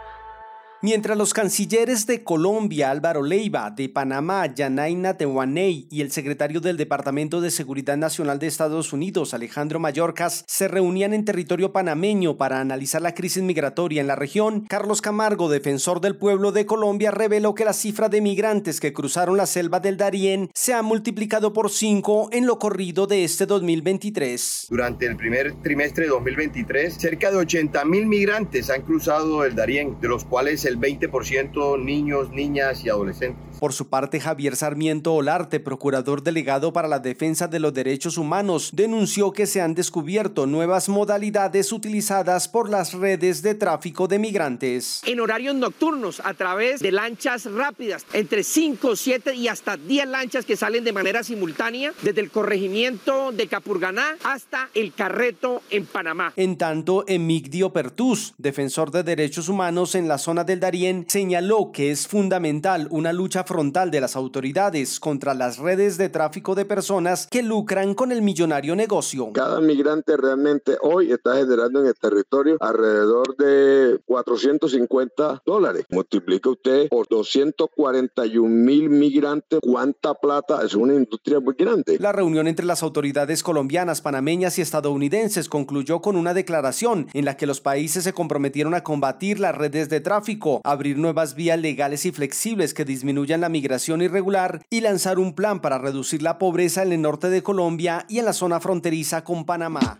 Mientras 0.91 1.17
los 1.17 1.33
cancilleres 1.33 2.05
de 2.05 2.21
Colombia, 2.21 2.91
Álvaro 2.91 3.23
Leiva, 3.23 3.71
de 3.71 3.87
Panamá, 3.87 4.53
Yanaina 4.53 5.15
Tehuaney 5.15 5.87
y 5.89 6.01
el 6.01 6.11
secretario 6.11 6.59
del 6.59 6.75
Departamento 6.75 7.39
de 7.39 7.49
Seguridad 7.49 7.95
Nacional 7.95 8.39
de 8.39 8.47
Estados 8.47 8.91
Unidos, 8.91 9.33
Alejandro 9.33 9.79
Mayorkas, 9.79 10.43
se 10.47 10.67
reunían 10.67 11.13
en 11.13 11.23
territorio 11.23 11.71
panameño 11.71 12.35
para 12.35 12.59
analizar 12.59 13.01
la 13.01 13.13
crisis 13.13 13.41
migratoria 13.41 14.01
en 14.01 14.07
la 14.07 14.17
región, 14.17 14.65
Carlos 14.67 14.99
Camargo, 14.99 15.47
defensor 15.47 16.01
del 16.01 16.17
pueblo 16.17 16.51
de 16.51 16.65
Colombia, 16.65 17.11
reveló 17.11 17.55
que 17.55 17.63
la 17.63 17.71
cifra 17.71 18.09
de 18.09 18.19
migrantes 18.19 18.81
que 18.81 18.91
cruzaron 18.91 19.37
la 19.37 19.45
selva 19.45 19.79
del 19.79 19.95
Darién 19.95 20.49
se 20.53 20.73
ha 20.73 20.81
multiplicado 20.81 21.53
por 21.53 21.71
cinco 21.71 22.27
en 22.33 22.45
lo 22.45 22.59
corrido 22.59 23.07
de 23.07 23.23
este 23.23 23.45
2023. 23.45 24.67
Durante 24.69 25.05
el 25.05 25.15
primer 25.15 25.53
trimestre 25.61 26.03
de 26.03 26.09
2023, 26.09 26.93
cerca 26.95 27.31
de 27.31 27.37
80 27.37 27.85
mil 27.85 28.07
migrantes 28.07 28.69
han 28.69 28.81
cruzado 28.81 29.45
el 29.45 29.55
Darién, 29.55 29.97
de 30.01 30.09
los 30.09 30.25
cuales 30.25 30.65
el 30.65 30.80
20% 30.81 31.77
niños, 31.77 32.31
niñas 32.31 32.83
y 32.85 32.89
adolescentes. 32.89 33.50
Por 33.61 33.73
su 33.73 33.89
parte, 33.89 34.19
Javier 34.19 34.55
Sarmiento 34.55 35.13
Olarte, 35.13 35.59
procurador 35.59 36.23
delegado 36.23 36.73
para 36.73 36.87
la 36.87 36.97
defensa 36.97 37.47
de 37.47 37.59
los 37.59 37.75
derechos 37.75 38.17
humanos, 38.17 38.71
denunció 38.73 39.33
que 39.33 39.45
se 39.45 39.61
han 39.61 39.75
descubierto 39.75 40.47
nuevas 40.47 40.89
modalidades 40.89 41.71
utilizadas 41.71 42.47
por 42.47 42.71
las 42.71 42.93
redes 42.93 43.43
de 43.43 43.53
tráfico 43.53 44.07
de 44.07 44.17
migrantes. 44.17 45.03
En 45.05 45.19
horarios 45.19 45.53
nocturnos, 45.53 46.23
a 46.25 46.33
través 46.33 46.79
de 46.79 46.91
lanchas 46.91 47.45
rápidas, 47.45 48.03
entre 48.13 48.43
5, 48.43 48.95
7 48.95 49.35
y 49.35 49.47
hasta 49.47 49.77
10 49.77 50.07
lanchas 50.07 50.43
que 50.43 50.57
salen 50.57 50.83
de 50.83 50.93
manera 50.93 51.23
simultánea 51.23 51.93
desde 52.01 52.21
el 52.21 52.31
corregimiento 52.31 53.31
de 53.31 53.45
Capurganá 53.45 54.15
hasta 54.23 54.69
el 54.73 54.91
Carreto 54.91 55.61
en 55.69 55.85
Panamá. 55.85 56.33
En 56.35 56.57
tanto, 56.57 57.03
Emigdio 57.07 57.71
Pertus, 57.71 58.33
defensor 58.39 58.89
de 58.89 59.03
derechos 59.03 59.49
humanos 59.49 59.93
en 59.93 60.07
la 60.07 60.17
zona 60.17 60.43
del 60.45 60.59
Darién, 60.59 61.05
señaló 61.07 61.71
que 61.71 61.91
es 61.91 62.07
fundamental 62.07 62.87
una 62.89 63.13
lucha 63.13 63.45
frontal 63.51 63.91
de 63.91 63.99
las 63.99 64.15
autoridades 64.15 64.97
contra 65.01 65.33
las 65.33 65.57
redes 65.57 65.97
de 65.97 66.07
tráfico 66.07 66.55
de 66.55 66.63
personas 66.63 67.27
que 67.29 67.43
lucran 67.43 67.95
con 67.95 68.13
el 68.13 68.21
millonario 68.21 68.77
negocio. 68.77 69.33
Cada 69.33 69.59
migrante 69.59 70.15
realmente 70.15 70.77
hoy 70.81 71.11
está 71.11 71.35
generando 71.35 71.81
en 71.81 71.87
el 71.87 71.95
territorio 71.95 72.55
alrededor 72.61 73.35
de 73.35 73.99
450 74.05 75.41
dólares. 75.45 75.85
Multiplica 75.89 76.49
usted 76.49 76.87
por 76.87 77.09
241 77.09 78.47
mil 78.47 78.89
migrantes, 78.89 79.59
¿cuánta 79.61 80.13
plata? 80.13 80.61
Es 80.63 80.73
una 80.73 80.93
industria 80.93 81.41
muy 81.41 81.55
grande. 81.57 81.97
La 81.99 82.13
reunión 82.13 82.47
entre 82.47 82.65
las 82.65 82.83
autoridades 82.83 83.43
colombianas, 83.43 83.99
panameñas 83.99 84.59
y 84.59 84.61
estadounidenses 84.61 85.49
concluyó 85.49 86.01
con 86.01 86.15
una 86.15 86.33
declaración 86.33 87.09
en 87.13 87.25
la 87.25 87.35
que 87.35 87.47
los 87.47 87.59
países 87.59 88.05
se 88.05 88.13
comprometieron 88.13 88.75
a 88.75 88.83
combatir 88.85 89.41
las 89.41 89.55
redes 89.55 89.89
de 89.89 89.99
tráfico, 89.99 90.61
abrir 90.63 90.97
nuevas 90.97 91.35
vías 91.35 91.59
legales 91.59 92.05
y 92.05 92.13
flexibles 92.13 92.73
que 92.73 92.85
disminuyan 92.85 93.40
la 93.41 93.49
migración 93.49 94.01
irregular 94.01 94.61
y 94.69 94.81
lanzar 94.81 95.19
un 95.19 95.33
plan 95.33 95.59
para 95.59 95.77
reducir 95.77 96.21
la 96.21 96.37
pobreza 96.37 96.83
en 96.83 96.93
el 96.93 97.01
norte 97.01 97.29
de 97.29 97.43
Colombia 97.43 98.05
y 98.07 98.19
en 98.19 98.25
la 98.25 98.33
zona 98.33 98.59
fronteriza 98.59 99.23
con 99.23 99.45
Panamá. 99.45 99.99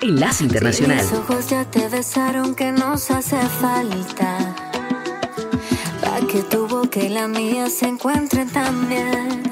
Enlace 0.00 0.44
Internacional. 0.44 1.00
Si 1.00 1.12
mis 1.12 1.20
ojos 1.20 1.50
ya 1.50 1.64
te 1.64 1.88
besaron 1.88 2.54
que 2.54 2.72
nos 2.72 3.10
hace 3.10 3.36
falta. 3.36 4.54
Pa' 6.02 6.26
que 6.26 6.42
tu 6.42 6.66
boca 6.66 7.00
y 7.00 7.08
la 7.08 7.28
mía 7.28 7.68
se 7.68 7.86
encuentren 7.86 8.48
también. 8.48 9.42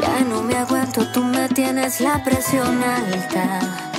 Ya 0.00 0.20
no 0.28 0.42
me 0.42 0.54
aguanto, 0.54 1.10
tú 1.12 1.24
me 1.24 1.48
tienes 1.48 2.00
la 2.00 2.22
presión 2.22 2.82
alta. 2.82 3.97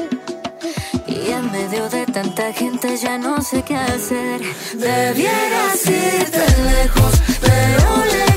Y 1.30 1.32
en 1.32 1.52
medio 1.52 1.88
de 1.90 2.08
tanta 2.08 2.52
gente 2.52 2.98
ya 2.98 3.20
no 3.20 3.40
sé 3.40 3.62
qué 3.62 3.76
hacer. 3.76 4.42
Debieras 4.74 5.86
irte 5.86 6.46
lejos, 6.64 7.14
pero 7.40 8.06
lejos 8.06 8.29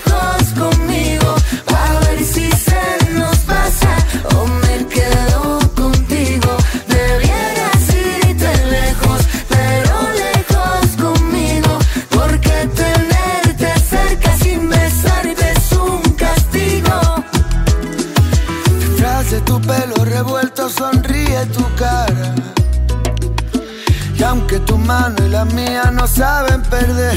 y 24.85 25.29
la 25.29 25.45
mía 25.45 25.91
no 25.93 26.07
saben 26.09 26.61
perder, 26.63 27.15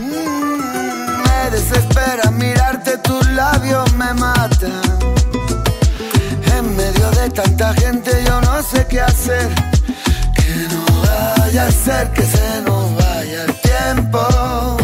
mm, 0.00 1.22
me 1.24 1.50
desespera 1.50 2.30
mirarte, 2.32 2.98
tus 2.98 3.24
labios 3.30 3.92
me 3.92 4.12
matan. 4.14 4.82
En 6.56 6.76
medio 6.76 7.10
de 7.12 7.30
tanta 7.30 7.72
gente 7.74 8.10
yo 8.26 8.40
no 8.40 8.62
sé 8.62 8.84
qué 8.88 9.00
hacer. 9.00 9.48
Que 10.34 10.68
no 10.72 10.84
vaya 11.06 11.68
a 11.68 11.70
ser 11.70 12.12
que 12.12 12.22
se 12.22 12.62
nos 12.62 12.96
vaya 12.96 13.44
el 13.44 13.54
tiempo. 13.70 14.76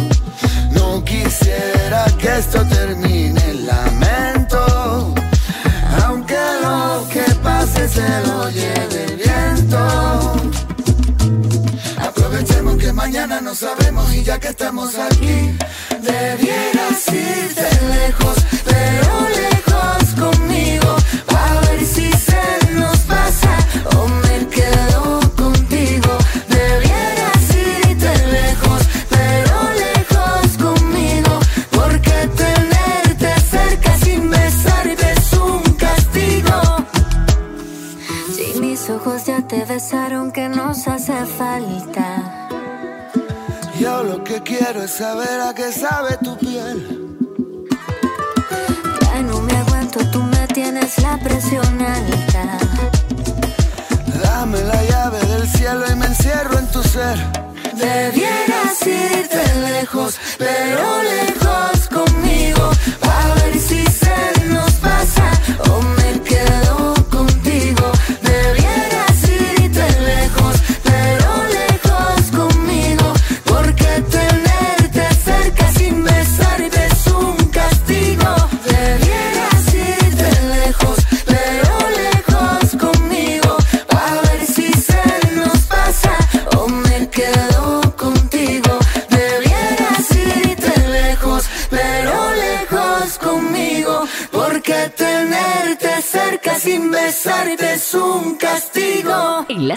No 0.71 1.03
quisiera 1.05 2.05
que 2.19 2.39
esto 2.39 2.65
termine 2.67 3.43
en 3.51 3.67
lamento. 3.67 5.15
Aunque 6.05 6.39
lo 6.63 7.09
que 7.09 7.25
pase 7.43 7.89
se 7.89 8.09
lo 8.27 8.49
lleve 8.51 8.82
sabemos 13.63 14.13
y 14.13 14.25
ya 14.25 14.41
que 14.41 14.49
estamos 14.49 14.99
aquí, 14.99 15.57
debieras 16.01 17.07
irte 17.07 17.69
lejos, 17.95 18.37
pero 18.65 19.29
lejos 19.29 19.52
que 44.33 44.57
quiero 44.57 44.83
es 44.83 44.93
saber 44.93 45.41
a 45.43 45.53
qué 45.55 45.71
sabe 45.71 46.17
tu 46.25 46.39
piel. 46.39 46.79
Ya 49.03 49.23
no 49.23 49.43
me 49.43 49.55
aguanto, 49.55 49.99
tú 50.11 50.23
me 50.23 50.47
tienes 50.47 50.99
la 51.03 51.19
presión 51.19 51.83
alta. 51.83 52.59
Dame 54.23 54.63
la 54.63 54.83
llave 54.85 55.19
del 55.27 55.47
cielo 55.47 55.85
y 55.93 55.95
me 55.97 56.07
encierro 56.07 56.59
en 56.59 56.67
tu 56.69 56.83
ser. 56.83 57.19
Debieras 57.75 58.87
irte 58.87 59.43
lejos, 59.69 60.19
pero 60.39 61.03
lejos 61.03 61.42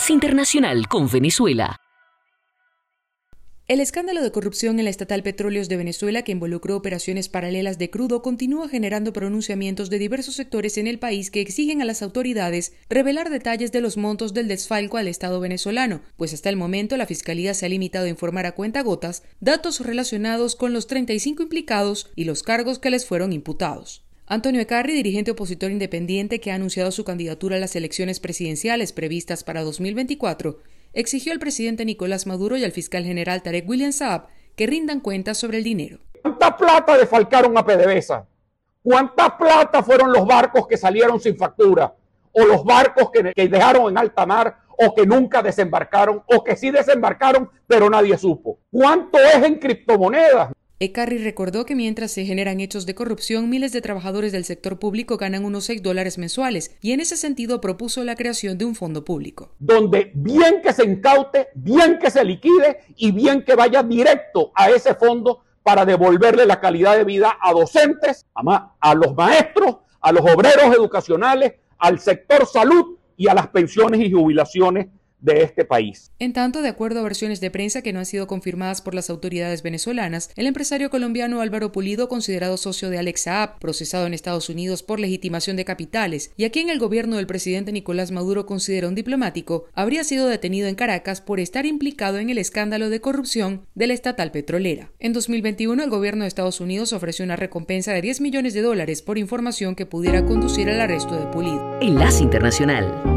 Internacional 0.10 0.88
con 0.88 1.10
Venezuela. 1.10 1.78
El 3.68 3.80
escándalo 3.80 4.22
de 4.22 4.32
corrupción 4.32 4.78
en 4.78 4.86
la 4.86 4.92
estatal 4.92 5.24
Petróleos 5.24 5.70
de 5.70 5.78
Venezuela, 5.78 6.22
que 6.22 6.32
involucró 6.32 6.76
operaciones 6.76 7.30
paralelas 7.30 7.80
de 7.80 7.90
crudo, 7.90 8.22
continúa 8.22 8.70
generando 8.70 9.12
pronunciamientos 9.12 9.90
de 9.90 9.98
diversos 9.98 10.36
sectores 10.36 10.78
en 10.78 10.86
el 10.86 11.00
país 11.00 11.32
que 11.32 11.42
exigen 11.42 11.82
a 11.82 11.86
las 11.86 12.04
autoridades 12.04 12.74
revelar 12.90 13.32
detalles 13.32 13.72
de 13.72 13.82
los 13.82 13.98
montos 13.98 14.36
del 14.36 14.48
desfalco 14.48 14.98
al 14.98 15.08
Estado 15.08 15.40
venezolano, 15.40 16.02
pues 16.16 16.34
hasta 16.34 16.50
el 16.50 16.58
momento 16.58 16.96
la 16.96 17.08
Fiscalía 17.08 17.56
se 17.56 17.66
ha 17.66 17.70
limitado 17.70 18.06
a 18.06 18.10
informar 18.10 18.46
a 18.46 18.54
cuentagotas 18.54 19.24
datos 19.40 19.80
relacionados 19.80 20.56
con 20.56 20.72
los 20.72 20.86
35 20.86 21.42
implicados 21.42 22.12
y 22.16 22.26
los 22.26 22.44
cargos 22.44 22.78
que 22.78 22.92
les 22.92 23.08
fueron 23.08 23.34
imputados. 23.34 24.05
Antonio 24.28 24.60
Ecarri, 24.60 24.94
dirigente 24.94 25.30
opositor 25.30 25.70
independiente 25.70 26.40
que 26.40 26.52
ha 26.52 26.56
anunciado 26.56 26.90
su 26.90 27.04
candidatura 27.04 27.58
a 27.58 27.60
las 27.60 27.76
elecciones 27.76 28.20
presidenciales 28.20 28.92
previstas 28.92 29.44
para 29.44 29.62
2024, 29.62 30.58
exigió 30.94 31.32
al 31.32 31.38
presidente 31.38 31.86
Nicolás 31.86 32.26
Maduro 32.26 32.58
y 32.58 32.64
al 32.64 32.72
fiscal 32.72 33.06
general 33.06 33.44
Tarek 33.44 33.70
William 33.70 33.92
Saab 33.92 34.26
que 34.56 34.66
rindan 34.66 35.00
cuentas 35.00 35.38
sobre 35.38 35.60
el 35.60 35.64
dinero. 35.64 36.00
¿Cuánta 36.24 36.58
plata 36.58 36.98
defalcaron 36.98 37.56
a 37.56 37.64
PDVSA? 37.64 38.26
¿Cuánta 38.82 39.38
plata 39.38 39.84
fueron 39.84 40.12
los 40.12 40.26
barcos 40.26 40.66
que 40.66 40.78
salieron 40.78 41.20
sin 41.20 41.38
factura? 41.38 41.94
¿O 42.32 42.46
los 42.46 42.64
barcos 42.64 43.12
que, 43.12 43.32
que 43.32 43.48
dejaron 43.48 43.92
en 43.92 43.98
alta 44.00 44.26
mar? 44.26 44.58
¿O 44.70 44.96
que 44.96 45.06
nunca 45.06 45.44
desembarcaron? 45.44 46.24
¿O 46.26 46.44
que 46.44 46.56
sí 46.56 46.72
desembarcaron 46.72 47.48
pero 47.68 47.92
nadie 47.92 48.18
supo? 48.18 48.58
¿Cuánto 48.72 49.20
es 49.20 49.44
en 49.44 49.60
criptomonedas? 49.60 50.50
Ecarri 50.78 51.20
recordó 51.20 51.66
que 51.66 51.74
mientras 51.74 52.12
se 52.12 52.26
generan 52.26 52.60
hechos 52.60 52.86
de 52.86 52.96
corrupción, 52.96 53.50
miles 53.50 53.72
de 53.72 53.80
trabajadores 53.80 54.34
del 54.34 54.44
sector 54.44 54.78
público 54.78 55.16
ganan 55.16 55.46
unos 55.46 55.64
6 55.66 55.82
dólares 55.82 56.18
mensuales 56.18 56.76
y 56.82 56.92
en 56.92 57.00
ese 57.00 57.16
sentido 57.16 57.62
propuso 57.62 58.04
la 58.04 58.18
creación 58.18 58.58
de 58.58 58.66
un 58.66 58.76
fondo 58.76 59.06
público. 59.06 59.52
Donde 59.58 60.12
bien 60.14 60.62
que 60.62 60.74
se 60.74 60.84
incaute, 60.84 61.48
bien 61.56 61.98
que 61.98 62.12
se 62.12 62.26
liquide 62.26 62.80
y 62.98 63.14
bien 63.14 63.46
que 63.46 63.56
vaya 63.56 63.84
directo 63.84 64.52
a 64.54 64.70
ese 64.70 64.96
fondo 64.96 65.46
para 65.64 65.86
devolverle 65.86 66.46
la 66.46 66.60
calidad 66.60 66.98
de 66.98 67.06
vida 67.06 67.38
a 67.42 67.54
docentes, 67.54 68.26
a, 68.36 68.96
los 68.96 69.16
maestros, 69.16 69.78
a 70.02 70.12
los 70.12 70.30
obreros 70.30 70.76
educacionales, 70.76 71.54
al 71.78 72.00
sector 72.00 72.46
salud 72.46 72.98
y 73.16 73.30
a 73.30 73.34
las 73.34 73.48
pensiones 73.48 74.02
y 74.02 74.12
jubilaciones 74.12 74.88
de 75.20 75.44
este 75.44 75.66
país. 75.66 76.12
En 76.20 76.34
tanto, 76.34 76.62
de 76.62 76.70
acuerdo 76.70 77.00
a 77.00 77.04
versiones 77.04 77.42
de 77.42 77.52
prensa 77.52 77.82
que 77.82 77.94
no 77.94 78.00
han 78.00 78.06
sido 78.06 78.28
confirmadas 78.28 78.82
por 78.82 78.96
las 78.96 79.10
autoridades 79.10 79.64
venezolanas, 79.64 80.30
el 80.36 80.48
empresario 80.48 80.90
colombiano 80.90 81.42
Álvaro 81.42 81.72
Pulido, 81.72 82.08
considerado 82.08 82.58
socio 82.58 82.90
de 82.90 82.98
Alex 82.98 83.22
Saab, 83.22 83.60
procesado 83.60 84.06
en 84.06 84.14
Estados 84.14 84.50
Unidos 84.50 84.84
por 84.84 85.00
legitimación 85.00 85.56
de 85.56 85.66
capitales, 85.66 86.32
y 86.38 86.46
a 86.46 86.52
quien 86.52 86.70
el 86.70 86.80
gobierno 86.80 87.18
del 87.18 87.28
presidente 87.28 87.72
Nicolás 87.72 88.12
Maduro 88.12 88.46
considera 88.46 88.88
un 88.88 88.96
diplomático, 88.96 89.66
habría 89.74 90.04
sido 90.04 90.28
detenido 90.28 90.68
en 90.68 90.76
Caracas 90.76 91.22
por 91.22 91.40
estar 91.40 91.66
implicado 91.66 92.20
en 92.20 92.30
el 92.30 92.38
escándalo 92.38 92.90
de 92.90 93.02
corrupción 93.02 93.66
de 93.76 93.88
la 93.88 93.94
estatal 93.94 94.32
petrolera. 94.32 94.92
En 95.00 95.14
2021, 95.14 95.84
el 95.84 95.90
gobierno 95.90 96.24
de 96.24 96.28
Estados 96.28 96.62
Unidos 96.62 96.94
ofreció 96.94 97.26
una 97.26 97.36
recompensa 97.36 97.94
de 97.94 98.02
10 98.02 98.22
millones 98.22 98.54
de 98.54 98.62
dólares 98.62 99.02
por 99.02 99.18
información 99.18 99.76
que 99.76 99.86
pudiera 99.86 100.26
conducir 100.26 100.70
al 100.70 100.82
arresto 100.82 101.16
de 101.16 101.28
Pulido. 101.28 101.80
Enlace 101.82 102.24
Internacional. 102.24 103.15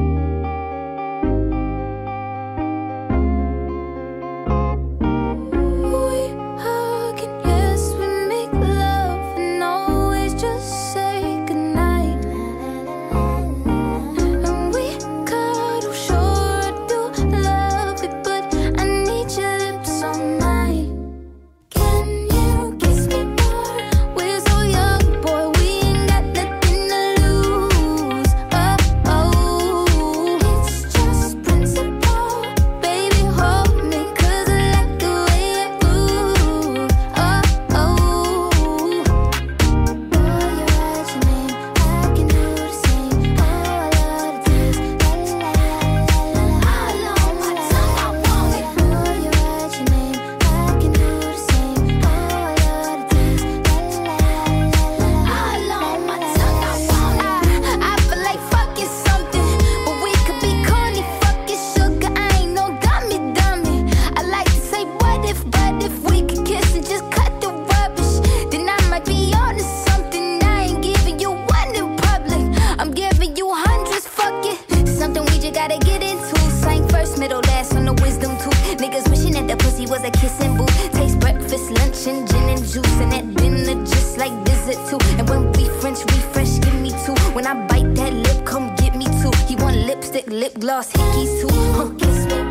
middle 77.29 77.43
last 77.53 77.75
on 77.75 77.85
the 77.85 77.93
wisdom 78.03 78.37
tooth. 78.39 78.59
Niggas 78.79 79.09
wishing 79.11 79.33
that 79.33 79.47
the 79.49 79.57
pussy 79.57 79.87
was 79.87 80.03
a 80.03 80.11
kissing 80.11 80.57
booth. 80.57 80.93
Taste 80.93 81.21
breakfast, 81.21 81.71
lunch, 81.71 82.07
and 82.07 82.27
gin 82.29 82.49
and 82.49 82.63
juice. 82.65 82.97
And 83.03 83.13
that 83.13 83.35
dinner 83.37 83.85
just 83.85 84.17
like 84.17 84.33
visit 84.47 84.79
too. 84.89 84.99
And 85.19 85.29
when 85.29 85.53
we 85.53 85.69
French 85.81 86.01
refresh, 86.01 86.59
give 86.61 86.81
me 86.81 86.91
two. 87.05 87.15
When 87.35 87.47
I 87.47 87.55
bite 87.67 87.95
that 87.97 88.13
lip, 88.13 88.47
come 88.47 88.75
get 88.77 88.95
me 88.97 89.07
two. 89.21 89.33
He 89.47 89.57
want 89.57 89.77
lipstick, 89.77 90.27
lip 90.29 90.59
gloss, 90.59 90.93
hickeys 90.93 91.41
too. 91.41 91.55
Huh, 91.77 91.91
kiss 91.99 92.25
me. 92.27 92.48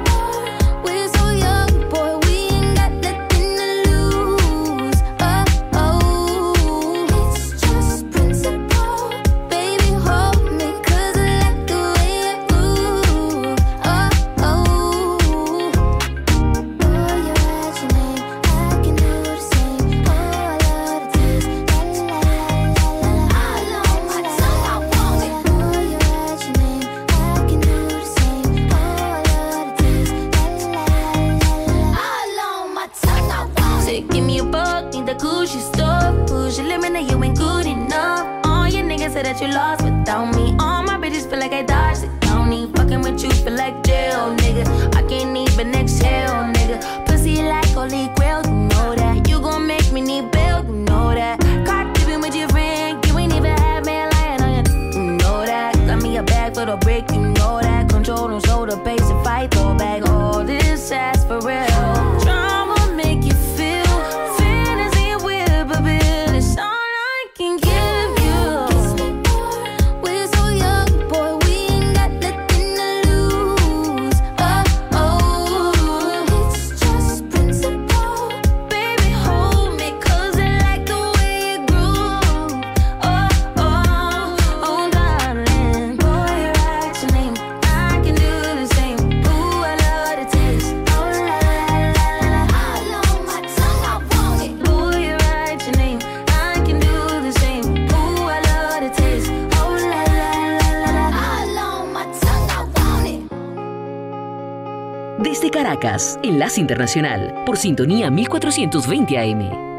Caracas, 105.68 106.18
Enlace 106.24 106.62
Internacional, 106.62 107.44
por 107.46 107.58
sintonía 107.58 108.10
1420 108.10 109.18
AM. 109.18 109.77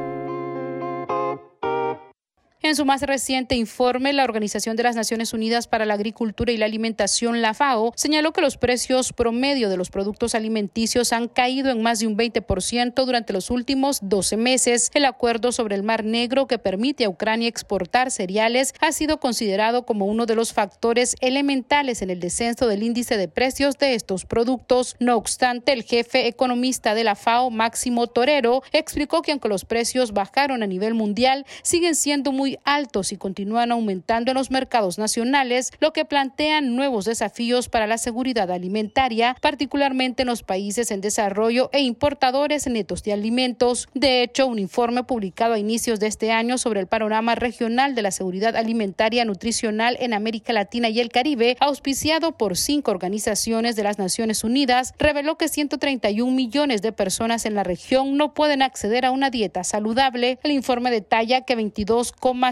En 2.68 2.76
su 2.76 2.84
más 2.84 3.00
reciente 3.00 3.54
informe, 3.54 4.12
la 4.12 4.24
Organización 4.24 4.76
de 4.76 4.82
las 4.82 4.94
Naciones 4.94 5.32
Unidas 5.32 5.66
para 5.66 5.86
la 5.86 5.94
Agricultura 5.94 6.52
y 6.52 6.58
la 6.58 6.66
Alimentación, 6.66 7.40
la 7.40 7.54
FAO, 7.54 7.94
señaló 7.96 8.34
que 8.34 8.42
los 8.42 8.58
precios 8.58 9.14
promedio 9.14 9.70
de 9.70 9.78
los 9.78 9.88
productos 9.88 10.34
alimenticios 10.34 11.14
han 11.14 11.28
caído 11.28 11.70
en 11.70 11.80
más 11.80 12.00
de 12.00 12.06
un 12.06 12.18
20% 12.18 13.06
durante 13.06 13.32
los 13.32 13.50
últimos 13.50 14.00
12 14.02 14.36
meses. 14.36 14.90
El 14.92 15.06
acuerdo 15.06 15.50
sobre 15.50 15.76
el 15.76 15.82
Mar 15.82 16.04
Negro 16.04 16.46
que 16.46 16.58
permite 16.58 17.06
a 17.06 17.08
Ucrania 17.08 17.48
exportar 17.48 18.10
cereales 18.10 18.74
ha 18.80 18.92
sido 18.92 19.18
considerado 19.18 19.86
como 19.86 20.04
uno 20.04 20.26
de 20.26 20.34
los 20.34 20.52
factores 20.52 21.16
elementales 21.22 22.02
en 22.02 22.10
el 22.10 22.20
descenso 22.20 22.66
del 22.66 22.82
índice 22.82 23.16
de 23.16 23.28
precios 23.28 23.78
de 23.78 23.94
estos 23.94 24.26
productos. 24.26 24.94
No 25.00 25.16
obstante, 25.16 25.72
el 25.72 25.84
jefe 25.84 26.26
economista 26.26 26.94
de 26.94 27.04
la 27.04 27.14
FAO, 27.14 27.48
Máximo 27.48 28.08
Torero, 28.08 28.62
explicó 28.72 29.22
que 29.22 29.32
aunque 29.32 29.48
los 29.48 29.64
precios 29.64 30.12
bajaron 30.12 30.62
a 30.62 30.66
nivel 30.66 30.92
mundial, 30.92 31.46
siguen 31.62 31.94
siendo 31.94 32.30
muy 32.30 32.57
altos 32.64 33.12
y 33.12 33.16
continúan 33.16 33.72
aumentando 33.72 34.30
en 34.30 34.36
los 34.36 34.50
mercados 34.50 34.98
nacionales, 34.98 35.72
lo 35.80 35.92
que 35.92 36.04
plantean 36.04 36.76
nuevos 36.76 37.04
desafíos 37.04 37.68
para 37.68 37.86
la 37.86 37.98
seguridad 37.98 38.50
alimentaria, 38.50 39.36
particularmente 39.40 40.22
en 40.22 40.28
los 40.28 40.42
países 40.42 40.90
en 40.90 41.00
desarrollo 41.00 41.70
e 41.72 41.80
importadores 41.80 42.66
netos 42.66 43.02
de 43.02 43.12
alimentos. 43.12 43.88
De 43.94 44.22
hecho, 44.22 44.46
un 44.46 44.58
informe 44.58 45.04
publicado 45.04 45.54
a 45.54 45.58
inicios 45.58 46.00
de 46.00 46.06
este 46.06 46.32
año 46.32 46.58
sobre 46.58 46.80
el 46.80 46.86
panorama 46.86 47.34
regional 47.34 47.94
de 47.94 48.02
la 48.02 48.10
seguridad 48.10 48.56
alimentaria 48.56 49.24
nutricional 49.24 49.96
en 50.00 50.14
América 50.14 50.52
Latina 50.52 50.88
y 50.88 51.00
el 51.00 51.10
Caribe, 51.10 51.56
auspiciado 51.60 52.32
por 52.32 52.56
cinco 52.56 52.90
organizaciones 52.90 53.76
de 53.76 53.82
las 53.82 53.98
Naciones 53.98 54.44
Unidas, 54.44 54.94
reveló 54.98 55.36
que 55.36 55.48
131 55.48 56.32
millones 56.32 56.82
de 56.82 56.92
personas 56.92 57.46
en 57.46 57.54
la 57.54 57.64
región 57.64 58.16
no 58.16 58.34
pueden 58.34 58.62
acceder 58.62 59.04
a 59.04 59.10
una 59.10 59.30
dieta 59.30 59.64
saludable. 59.64 60.38
El 60.42 60.52
informe 60.52 60.90
detalla 60.90 61.42
que 61.42 61.56
22,5% 61.56 62.47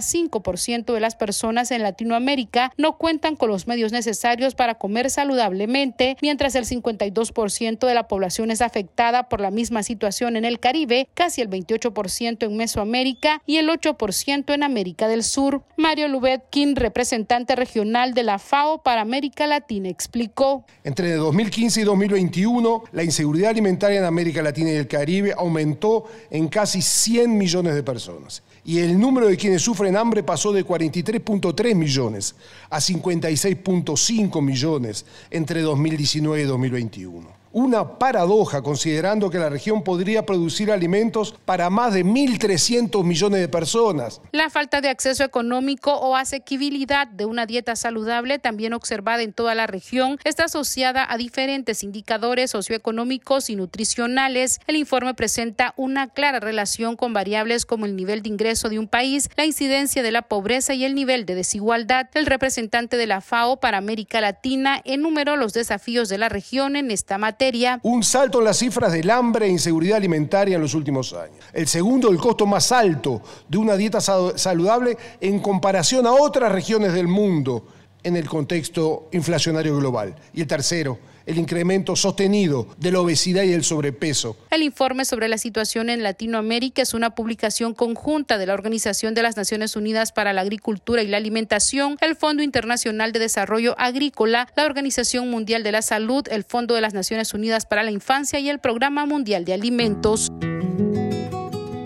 de 0.93 1.01
las 1.01 1.17
personas 1.17 1.71
en 1.71 1.83
Latinoamérica 1.83 2.73
no 2.77 2.99
cuentan 2.99 3.37
con 3.37 3.49
los 3.49 3.67
medios 3.67 3.93
necesarios 3.93 4.55
para 4.55 4.75
comer 4.75 5.11
saludablemente, 5.11 6.17
mientras 6.21 6.55
el 6.55 6.65
52% 6.65 7.87
de 7.87 7.95
la 7.95 8.09
población 8.09 8.51
es 8.51 8.61
afectada 8.61 9.29
por 9.29 9.41
la 9.41 9.51
misma 9.51 9.83
situación 9.83 10.37
en 10.37 10.45
el 10.45 10.61
Caribe, 10.61 11.09
casi 11.15 11.41
el 11.41 11.49
28% 11.49 12.47
en 12.47 12.57
Mesoamérica 12.57 13.43
y 13.47 13.57
el 13.57 13.69
8% 13.69 14.55
en 14.55 14.63
América 14.63 15.09
del 15.09 15.23
Sur. 15.23 15.63
Mario 15.77 16.09
Lubetkin, 16.09 16.77
representante 16.77 17.57
regional 17.57 18.15
de 18.15 18.23
la 18.23 18.39
FAO 18.39 18.83
para 18.83 19.01
América 19.01 19.47
Latina, 19.47 19.89
explicó. 19.89 20.65
Entre 20.85 21.15
2015 21.15 21.81
y 21.81 21.85
2021, 21.85 22.85
la 22.93 23.03
inseguridad 23.03 23.51
alimentaria 23.51 23.99
en 23.99 24.05
América 24.05 24.43
Latina 24.43 24.71
y 24.73 24.77
el 24.77 24.89
Caribe 24.89 25.33
aumentó 25.37 26.05
en 26.31 26.49
casi 26.49 26.83
100 26.83 27.37
millones 27.37 27.75
de 27.75 27.83
personas 27.83 28.43
y 28.67 28.81
el 28.81 28.99
número 28.99 29.29
de 29.29 29.37
quienes 29.37 29.63
sufren 29.63 29.97
hambre 29.97 30.25
pasó 30.25 30.53
de 30.53 30.67
43.3 30.67 31.75
millones 31.77 32.35
a 32.69 32.79
56.5 32.79 34.43
millones 34.43 35.07
entre 35.31 35.61
2019 35.61 36.43
y 36.43 36.47
2021. 36.47 37.46
Una 37.53 37.99
paradoja 37.99 38.61
considerando 38.61 39.31
que 39.31 39.39
la 39.39 39.49
región 39.49 39.83
podría 39.83 40.27
producir 40.27 40.71
alimentos 40.71 41.35
para 41.45 41.71
más 41.71 41.95
de 41.95 42.05
1.300 42.05 43.03
millones 43.03 43.41
de 43.41 43.49
personas. 43.49 44.21
La 44.33 44.51
falta 44.51 44.81
de 44.81 44.91
acceso 44.91 45.25
económico 45.25 45.95
o 45.95 46.17
asequibilidad 46.17 47.07
de 47.07 47.25
una 47.25 47.47
dieta 47.47 47.75
saludable, 47.75 48.39
también 48.39 48.75
observada 48.75 49.23
en 49.23 49.33
toda 49.33 49.55
la 49.55 49.67
región, 49.67 50.19
está 50.25 50.45
asociada 50.45 51.07
a 51.09 51.17
diferentes 51.17 51.83
indicadores 51.83 52.51
socioeconómicos 52.51 53.49
y 53.49 53.57
nutricionales. 53.57 54.61
El 54.67 54.77
informe 54.77 55.15
presenta 55.15 55.73
una 55.77 56.09
clara 56.09 56.41
relación 56.41 56.97
con 56.97 57.15
variables 57.15 57.65
como 57.65 57.87
el 57.87 57.97
nivel 57.97 58.23
de 58.23 58.29
ingreso 58.29 58.69
de 58.69 58.79
un 58.79 58.89
país, 58.89 59.31
la 59.37 59.47
incidencia 59.47 60.03
de 60.03 60.11
la 60.11 60.23
pobreza 60.23 60.75
y 60.75 60.85
el 60.85 60.95
nivel 60.95 61.25
de 61.25 61.35
desigualdad. 61.35 62.09
El 62.15 62.27
representante 62.27 62.99
de 62.99 63.07
la 63.07 63.23
FAO 63.23 63.61
para 63.61 63.79
América 63.79 64.21
Latina 64.21 64.83
enumeró 64.85 65.37
los 65.37 65.55
desafíos 65.55 66.09
de 66.09 66.19
la 66.19 66.29
región 66.29 66.77
en 66.77 66.91
esta 66.91 67.17
materia. 67.17 67.46
Un 67.83 68.03
salto 68.03 68.39
en 68.39 68.45
las 68.45 68.59
cifras 68.59 68.93
del 68.93 69.11
hambre 69.11 69.47
e 69.47 69.51
inseguridad 69.51 69.97
alimentaria 69.97 70.57
en 70.57 70.63
los 70.63 70.75
últimos 70.75 71.13
años. 71.13 71.37
El 71.53 71.67
segundo, 71.67 72.11
el 72.11 72.19
costo 72.19 72.47
más 72.47 72.73
alto 72.73 73.23
de 73.49 73.59
una 73.59 73.77
dieta 73.77 74.01
saludable 74.01 74.97
en 75.21 75.41
comparación 75.41 76.07
a 76.07 76.13
otras 76.13 76.53
regiones 76.53 76.93
del 76.93 77.09
mundo 77.09 77.67
en 78.03 78.17
el 78.17 78.29
contexto 78.29 79.09
inflacionario 79.13 79.77
global. 79.77 80.15
Y 80.33 80.43
el 80.43 80.47
tercero, 80.47 80.99
el 81.27 81.39
incremento 81.39 81.97
sostenido 81.97 82.69
de 82.79 82.93
la 82.93 83.01
obesidad 83.01 83.43
y 83.43 83.53
el 83.53 83.65
sobrepeso. 83.65 84.37
El 84.51 84.63
informe 84.63 85.05
sobre 85.05 85.29
la 85.29 85.39
situación 85.39 85.91
en 85.91 86.03
Latinoamérica 86.03 86.83
es 86.83 86.95
una 86.95 87.15
publicación 87.15 87.75
conjunta 87.75 88.39
de 88.39 88.47
la 88.47 88.55
Organización 88.55 89.15
de 89.15 89.23
las 89.23 89.37
Naciones 89.37 89.77
Unidas 89.77 90.13
para 90.13 90.33
la 90.33 90.43
Agricultura 90.43 91.03
y 91.03 91.09
la 91.09 91.17
Alimentación, 91.17 91.97
el 92.01 92.17
Fondo 92.17 92.43
Internacional 92.43 93.13
de 93.13 93.19
Desarrollo 93.19 93.75
Agrícola, 93.79 94.49
la 94.57 94.65
Organización 94.65 95.29
Mundial 95.29 95.63
de 95.63 95.73
la 95.73 95.83
Salud, 95.83 96.25
el 96.31 96.45
Fondo 96.45 96.75
de 96.75 96.81
las 96.81 96.95
Naciones 96.95 97.35
Unidas 97.35 97.67
para 97.67 97.83
la 97.83 97.91
Infancia 97.91 98.39
y 98.39 98.49
el 98.49 98.61
Programa 98.61 99.05
Mundial 99.05 99.45
de 99.45 99.53
Alimentos. 99.55 100.31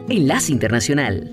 Enlace 0.08 0.52
Internacional. 0.52 1.32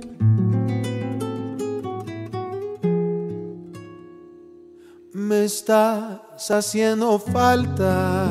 Me 5.14 5.44
haciendo 6.38 7.18
falta, 7.18 8.28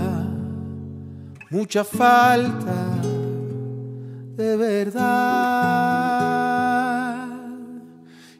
mucha 1.51 1.83
falta, 1.83 3.01
de 4.37 4.57
verdad. 4.57 5.07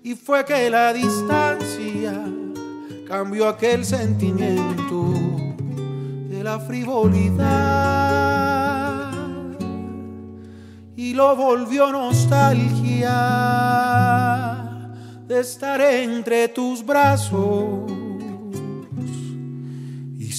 Y 0.05 0.15
fue 0.15 0.45
que 0.45 0.71
la 0.71 0.93
distancia 0.93 2.15
cambió 3.09 3.49
aquel 3.49 3.85
sentimiento 3.85 5.13
de 6.29 6.45
la 6.45 6.61
frivolidad 6.61 7.47
y 10.95 11.13
lo 11.13 11.35
volvió 11.35 11.91
nostalgia 11.91 13.11
de 15.27 15.41
estar 15.41 15.81
entre 15.81 16.47
tus 16.49 16.87
brazos 16.87 18.06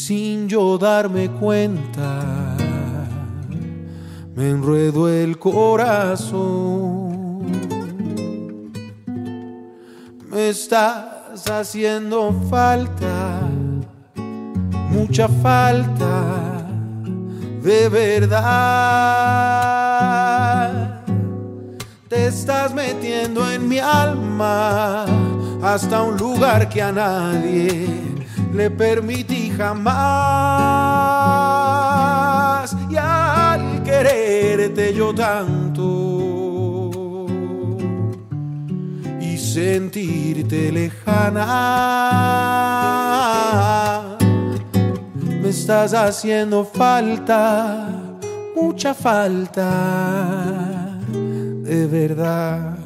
sin 0.08 0.47
yo 0.47 0.78
darme 0.78 1.30
cuenta 1.30 2.55
me 4.34 4.51
enredo 4.51 5.10
el 5.10 5.38
corazón. 5.38 7.12
Me 10.30 10.47
estás 10.47 11.45
haciendo 11.51 12.34
falta, 12.49 13.41
mucha 14.91 15.28
falta, 15.28 16.66
de 17.62 17.89
verdad. 17.89 18.38
Te 22.08 22.28
estás 22.28 22.74
metiendo 22.74 23.51
en 23.51 23.68
mi 23.68 23.80
alma 23.80 25.05
hasta 25.62 26.01
un 26.01 26.16
lugar 26.16 26.70
que 26.70 26.82
a 26.82 26.93
nadie 26.93 28.07
le 28.54 28.70
permití 28.70 29.50
jamás. 29.50 29.88
Y 32.89 32.98
al 32.98 33.84
quererte 33.84 34.93
yo 34.93 35.14
tanto 35.14 37.28
y 39.20 39.38
sentirte 39.38 40.72
lejana, 40.72 41.43
me 45.41 45.50
estás 45.50 45.93
haciendo 45.93 46.64
falta, 46.66 47.89
mucha 48.56 48.93
falta, 48.93 50.98
de 51.64 51.88
verdad. 51.88 52.77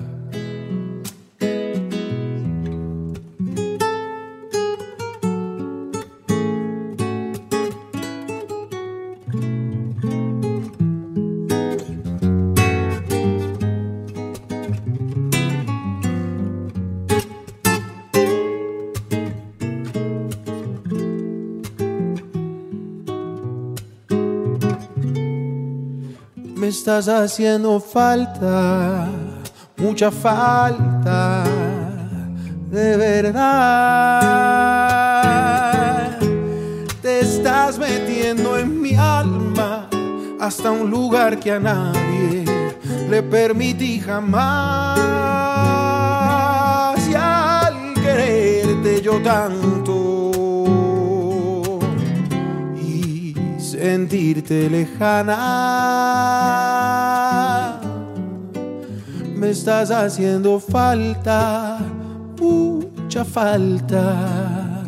Estás 26.82 27.08
haciendo 27.10 27.80
falta, 27.80 29.06
mucha 29.78 30.10
falta, 30.10 31.44
de 32.72 32.98
verdad. 32.98 33.38
Te 37.04 37.20
estás 37.20 37.78
metiendo 37.78 38.58
en 38.58 38.82
mi 38.82 38.96
alma 38.96 39.88
hasta 40.40 40.72
un 40.72 40.90
lugar 40.90 41.40
que 41.40 41.52
a 41.52 41.60
nadie 41.60 42.46
le 43.12 43.22
permití 43.22 44.00
jamás. 44.00 44.98
Y 47.08 47.14
al 47.14 47.94
quererte 47.94 49.04
yo 49.04 49.22
tanto 49.22 50.32
y 52.76 53.36
sentirte 53.60 54.68
lejana, 54.68 56.71
estás 59.52 59.92
haciendo 59.92 60.60
falta, 60.60 61.78
mucha 62.40 63.24
falta. 63.26 64.84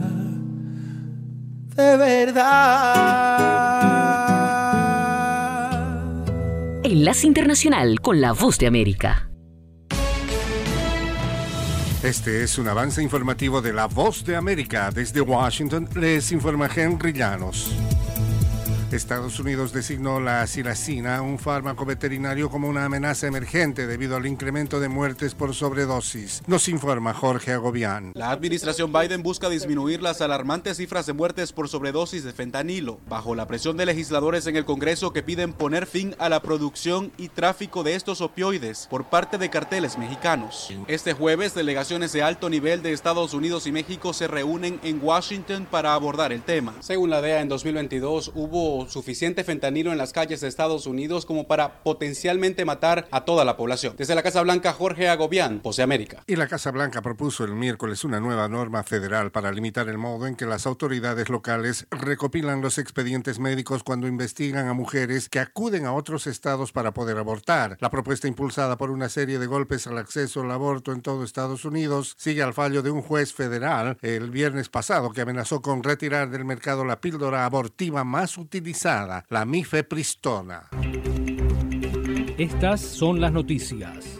De 1.76 1.98
verdad. 1.98 3.44
Enlace 6.84 7.28
Internacional 7.28 8.00
con 8.00 8.22
la 8.22 8.32
Voz 8.32 8.58
de 8.58 8.68
América. 8.68 9.30
Este 12.04 12.44
es 12.44 12.58
un 12.58 12.68
avance 12.68 13.02
informativo 13.02 13.62
de 13.62 13.74
La 13.74 13.88
Voz 13.88 14.24
de 14.26 14.36
América. 14.36 14.92
Desde 14.94 15.22
Washington 15.22 15.90
les 15.96 16.32
informa 16.32 16.70
Henry 16.74 17.14
Llanos. 17.14 17.72
Estados 18.94 19.40
Unidos 19.40 19.74
designó 19.74 20.20
la 20.20 20.46
silacina, 20.46 21.22
un 21.22 21.40
fármaco 21.40 21.86
veterinario, 21.86 22.50
como 22.50 22.68
una 22.68 22.86
amenaza 22.86 23.28
emergente 23.28 23.88
debido 23.88 24.16
al 24.16 24.26
incremento 24.26 24.80
de 24.80 24.90
muertes 24.90 25.34
por 25.36 25.56
sobredosis. 25.56 26.44
Nos 26.48 26.68
informa 26.68 27.14
Jorge 27.14 27.54
Agobián. 27.54 28.12
La 28.14 28.32
administración 28.32 28.94
Biden 28.94 29.24
busca 29.24 29.50
disminuir 29.50 30.02
las 30.02 30.22
alarmantes 30.22 30.78
cifras 30.78 31.06
de 31.06 31.14
muertes 31.14 31.54
por 31.54 31.70
sobredosis 31.70 32.24
de 32.24 32.34
fentanilo, 32.34 33.00
bajo 33.10 33.36
la 33.36 33.48
presión 33.48 33.78
de 33.78 33.86
legisladores 33.86 34.48
en 34.48 34.56
el 34.56 34.66
Congreso 34.66 35.12
que 35.12 35.24
piden 35.24 35.54
poner 35.54 35.88
fin 35.88 36.16
a 36.20 36.30
la 36.30 36.42
producción 36.42 37.12
y 37.18 37.30
tráfico 37.30 37.84
de 37.84 37.96
estos 37.96 38.22
opioides 38.22 38.88
por 38.90 39.06
parte 39.06 39.38
de 39.38 39.50
carteles 39.50 39.98
mexicanos. 39.98 40.72
Este 40.88 41.14
jueves, 41.14 41.56
delegaciones 41.56 42.14
de 42.14 42.24
alto 42.24 42.50
nivel 42.50 42.84
de 42.84 42.94
Estados 42.94 43.34
Unidos 43.34 43.68
y 43.68 43.72
México 43.72 44.14
se 44.14 44.28
reúnen 44.28 44.80
en 44.84 45.00
Washington 45.02 45.68
para 45.70 45.94
abordar 45.94 46.32
el 46.32 46.44
tema. 46.44 46.76
Según 46.80 47.10
la 47.10 47.22
DEA, 47.22 47.42
en 47.42 47.50
2022 47.50 48.32
hubo 48.36 48.83
suficiente 48.90 49.44
fentanilo 49.44 49.92
en 49.92 49.98
las 49.98 50.14
calles 50.14 50.42
de 50.42 50.48
Estados 50.48 50.88
Unidos 50.88 51.26
como 51.26 51.48
para 51.48 51.84
potencialmente 51.84 52.66
matar 52.66 53.08
a 53.12 53.26
toda 53.26 53.46
la 53.46 53.58
población. 53.58 53.96
Desde 53.98 54.16
la 54.16 54.24
Casa 54.24 54.42
Blanca, 54.42 54.74
Jorge 54.74 55.10
Agobián, 55.10 55.60
Pose 55.60 55.84
América. 55.84 56.24
Y 56.28 56.36
la 56.36 56.48
Casa 56.48 56.72
Blanca 56.72 57.02
propuso 57.02 57.44
el 57.44 57.54
miércoles 57.54 58.04
una 58.04 58.20
nueva 58.20 58.48
norma 58.48 58.84
federal 58.84 59.32
para 59.32 59.52
limitar 59.52 59.90
el 59.90 59.98
modo 59.98 60.28
en 60.28 60.36
que 60.36 60.46
las 60.46 60.66
autoridades 60.66 61.30
locales 61.30 61.88
recopilan 61.92 62.62
los 62.62 62.78
expedientes 62.78 63.40
médicos 63.40 63.84
cuando 63.84 64.08
investigan 64.08 64.68
a 64.68 64.74
mujeres 64.74 65.30
que 65.30 65.40
acuden 65.40 65.86
a 65.86 65.94
otros 65.94 66.28
estados 66.28 66.72
para 66.72 66.94
poder 66.94 67.18
abortar. 67.18 67.78
La 67.80 67.90
propuesta 67.90 68.28
impulsada 68.28 68.78
por 68.78 68.92
una 68.92 69.10
serie 69.10 69.40
de 69.40 69.48
golpes 69.48 69.88
al 69.88 69.98
acceso 69.98 70.42
al 70.42 70.52
aborto 70.52 70.92
en 70.92 71.02
todo 71.02 71.24
Estados 71.24 71.66
Unidos 71.66 72.16
sigue 72.18 72.44
al 72.44 72.54
fallo 72.54 72.82
de 72.82 72.92
un 72.92 73.02
juez 73.02 73.34
federal 73.34 73.98
el 74.02 74.32
viernes 74.32 74.70
pasado 74.70 75.12
que 75.12 75.22
amenazó 75.22 75.62
con 75.62 75.84
retirar 75.84 76.30
del 76.30 76.46
mercado 76.46 76.86
la 76.86 77.00
píldora 77.00 77.46
abortiva 77.46 78.04
más 78.04 78.38
utilizada 78.38 78.73
la 79.30 79.46
mifepristona. 79.46 80.70
Estas 82.38 82.82
son 82.82 83.22
las 83.22 83.32
noticias. 83.32 84.13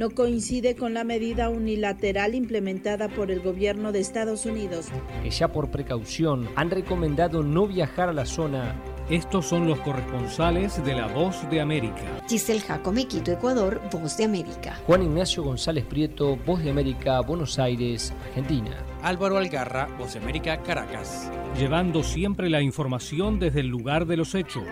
No 0.00 0.08
coincide 0.08 0.76
con 0.76 0.94
la 0.94 1.04
medida 1.04 1.50
unilateral 1.50 2.34
implementada 2.34 3.10
por 3.10 3.30
el 3.30 3.40
gobierno 3.40 3.92
de 3.92 4.00
Estados 4.00 4.46
Unidos. 4.46 4.86
Que 5.22 5.28
ya 5.28 5.52
por 5.52 5.70
precaución 5.70 6.48
han 6.56 6.70
recomendado 6.70 7.42
no 7.42 7.66
viajar 7.66 8.08
a 8.08 8.14
la 8.14 8.24
zona. 8.24 8.82
Estos 9.10 9.44
son 9.44 9.66
los 9.66 9.78
corresponsales 9.80 10.82
de 10.82 10.94
La 10.94 11.06
Voz 11.06 11.46
de 11.50 11.60
América. 11.60 12.22
Giselle 12.26 12.60
Jacome, 12.60 13.06
Quito, 13.08 13.30
Ecuador, 13.30 13.78
Voz 13.92 14.16
de 14.16 14.24
América. 14.24 14.80
Juan 14.86 15.02
Ignacio 15.02 15.42
González 15.42 15.84
Prieto, 15.84 16.34
Voz 16.46 16.64
de 16.64 16.70
América, 16.70 17.20
Buenos 17.20 17.58
Aires, 17.58 18.14
Argentina. 18.28 18.82
Álvaro 19.02 19.36
Algarra, 19.36 19.86
Voz 19.98 20.14
de 20.14 20.20
América, 20.20 20.62
Caracas. 20.62 21.30
Llevando 21.58 22.02
siempre 22.02 22.48
la 22.48 22.62
información 22.62 23.38
desde 23.38 23.60
el 23.60 23.66
lugar 23.66 24.06
de 24.06 24.16
los 24.16 24.34
hechos. 24.34 24.64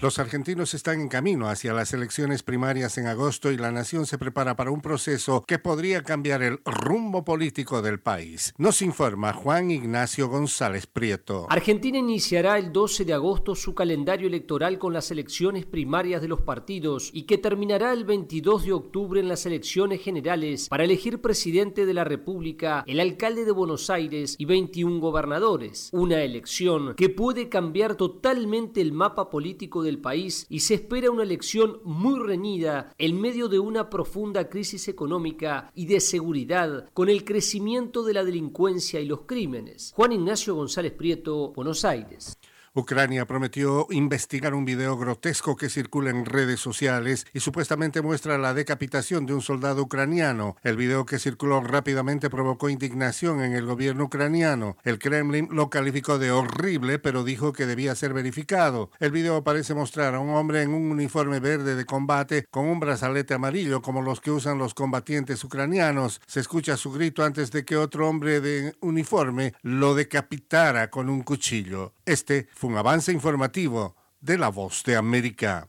Los 0.00 0.18
argentinos 0.18 0.74
están 0.74 1.00
en 1.00 1.08
camino 1.08 1.48
hacia 1.48 1.72
las 1.72 1.94
elecciones 1.94 2.42
primarias 2.42 2.98
en 2.98 3.06
agosto 3.06 3.52
y 3.52 3.56
la 3.56 3.70
nación 3.70 4.06
se 4.06 4.18
prepara 4.18 4.56
para 4.56 4.72
un 4.72 4.80
proceso 4.80 5.44
que 5.46 5.58
podría 5.58 6.02
cambiar 6.02 6.42
el 6.42 6.58
rumbo 6.64 7.24
político 7.24 7.80
del 7.80 8.00
país. 8.00 8.52
Nos 8.58 8.82
informa 8.82 9.32
Juan 9.32 9.70
Ignacio 9.70 10.28
González 10.28 10.86
Prieto. 10.86 11.46
Argentina 11.48 11.96
iniciará 11.96 12.58
el 12.58 12.72
12 12.72 13.04
de 13.04 13.14
agosto 13.14 13.54
su 13.54 13.74
calendario 13.74 14.26
electoral 14.26 14.78
con 14.78 14.92
las 14.92 15.10
elecciones 15.12 15.64
primarias 15.64 16.20
de 16.20 16.28
los 16.28 16.40
partidos 16.40 17.10
y 17.12 17.22
que 17.22 17.38
terminará 17.38 17.92
el 17.92 18.04
22 18.04 18.64
de 18.64 18.72
octubre 18.72 19.20
en 19.20 19.28
las 19.28 19.46
elecciones 19.46 20.02
generales 20.02 20.68
para 20.68 20.84
elegir 20.84 21.20
presidente 21.20 21.86
de 21.86 21.94
la 21.94 22.04
República, 22.04 22.82
el 22.88 22.98
alcalde 22.98 23.44
de 23.44 23.52
Buenos 23.52 23.88
Aires 23.90 24.34
y 24.38 24.44
21 24.44 24.98
gobernadores. 24.98 25.88
Una 25.92 26.20
elección 26.22 26.94
que 26.96 27.10
puede 27.10 27.48
cambiar 27.48 27.94
totalmente 27.94 28.80
el 28.80 28.92
mapa 28.92 29.30
político 29.30 29.83
del 29.84 30.00
país 30.00 30.46
y 30.48 30.60
se 30.60 30.74
espera 30.74 31.10
una 31.10 31.22
elección 31.22 31.80
muy 31.84 32.18
reñida 32.18 32.92
en 32.98 33.20
medio 33.20 33.48
de 33.48 33.60
una 33.60 33.88
profunda 33.88 34.48
crisis 34.48 34.88
económica 34.88 35.70
y 35.74 35.86
de 35.86 36.00
seguridad 36.00 36.88
con 36.92 37.08
el 37.08 37.24
crecimiento 37.24 38.02
de 38.02 38.14
la 38.14 38.24
delincuencia 38.24 39.00
y 39.00 39.06
los 39.06 39.20
crímenes. 39.22 39.92
Juan 39.94 40.12
Ignacio 40.12 40.54
González 40.54 40.92
Prieto, 40.92 41.52
Buenos 41.52 41.84
Aires. 41.84 42.36
Ucrania 42.76 43.24
prometió 43.24 43.86
investigar 43.90 44.52
un 44.52 44.64
video 44.64 44.96
grotesco 44.98 45.54
que 45.54 45.68
circula 45.68 46.10
en 46.10 46.24
redes 46.24 46.58
sociales 46.58 47.24
y 47.32 47.38
supuestamente 47.38 48.02
muestra 48.02 48.36
la 48.36 48.52
decapitación 48.52 49.26
de 49.26 49.34
un 49.34 49.42
soldado 49.42 49.82
ucraniano. 49.82 50.56
El 50.64 50.76
video 50.76 51.06
que 51.06 51.20
circuló 51.20 51.60
rápidamente 51.60 52.28
provocó 52.30 52.68
indignación 52.68 53.42
en 53.42 53.52
el 53.52 53.64
gobierno 53.64 54.06
ucraniano. 54.06 54.76
El 54.82 54.98
Kremlin 54.98 55.46
lo 55.52 55.70
calificó 55.70 56.18
de 56.18 56.32
horrible, 56.32 56.98
pero 56.98 57.22
dijo 57.22 57.52
que 57.52 57.64
debía 57.64 57.94
ser 57.94 58.12
verificado. 58.12 58.90
El 58.98 59.12
video 59.12 59.44
parece 59.44 59.72
mostrar 59.74 60.16
a 60.16 60.18
un 60.18 60.30
hombre 60.30 60.62
en 60.62 60.74
un 60.74 60.90
uniforme 60.90 61.38
verde 61.38 61.76
de 61.76 61.84
combate 61.84 62.46
con 62.50 62.66
un 62.66 62.80
brazalete 62.80 63.34
amarillo 63.34 63.82
como 63.82 64.02
los 64.02 64.20
que 64.20 64.32
usan 64.32 64.58
los 64.58 64.74
combatientes 64.74 65.44
ucranianos. 65.44 66.20
Se 66.26 66.40
escucha 66.40 66.76
su 66.76 66.90
grito 66.90 67.22
antes 67.22 67.52
de 67.52 67.64
que 67.64 67.76
otro 67.76 68.08
hombre 68.08 68.40
de 68.40 68.74
uniforme 68.80 69.54
lo 69.62 69.94
decapitara 69.94 70.90
con 70.90 71.08
un 71.08 71.22
cuchillo. 71.22 71.92
Este 72.04 72.48
un 72.64 72.76
avance 72.76 73.12
informativo 73.12 73.94
de 74.20 74.38
La 74.38 74.48
Voz 74.48 74.82
de 74.84 74.96
América. 74.96 75.66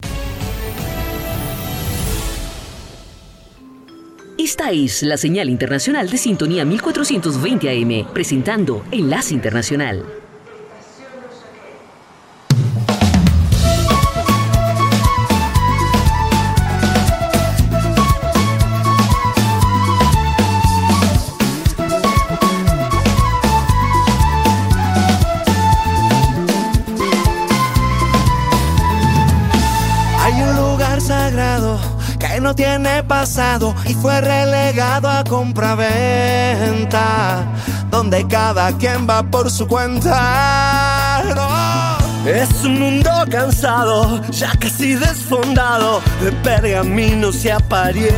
Esta 4.38 4.72
es 4.72 5.04
la 5.04 5.18
señal 5.18 5.50
internacional 5.50 6.10
de 6.10 6.18
sintonía 6.18 6.66
1420 6.66 7.70
AM, 7.70 8.14
presentando 8.14 8.84
Enlace 8.92 9.34
Internacional. 9.34 10.25
No 32.46 32.56
tiene 32.56 33.02
pasado 33.02 33.74
y 33.88 33.96
fue 33.96 34.22
relegado 34.22 35.10
a 35.10 35.24
compraventa, 35.24 37.44
donde 37.90 38.28
cada 38.28 38.72
quien 38.78 39.10
va 39.10 39.24
por 39.24 39.50
su 39.50 39.68
cuenta. 39.68 41.24
Es 42.24 42.64
un 42.64 42.80
mundo 42.80 43.10
cansado, 43.32 44.22
ya 44.30 44.52
casi 44.60 44.94
desfondado, 44.94 46.04
de 46.22 46.32
pergaminos 46.44 47.44
y 47.46 47.50
apariencia, 47.50 48.14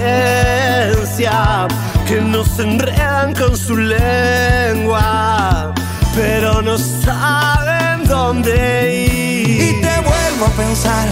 que 2.05 2.19
nos 2.19 2.59
enredan 2.59 3.33
con 3.33 3.55
su 3.55 3.77
lengua, 3.77 5.73
pero 6.13 6.61
no 6.61 6.77
saben 6.77 8.03
dónde 8.05 9.05
ir. 9.05 9.61
Y 9.61 9.81
te 9.81 10.01
vuelvo 10.01 10.47
a 10.47 10.49
pensar 10.57 11.07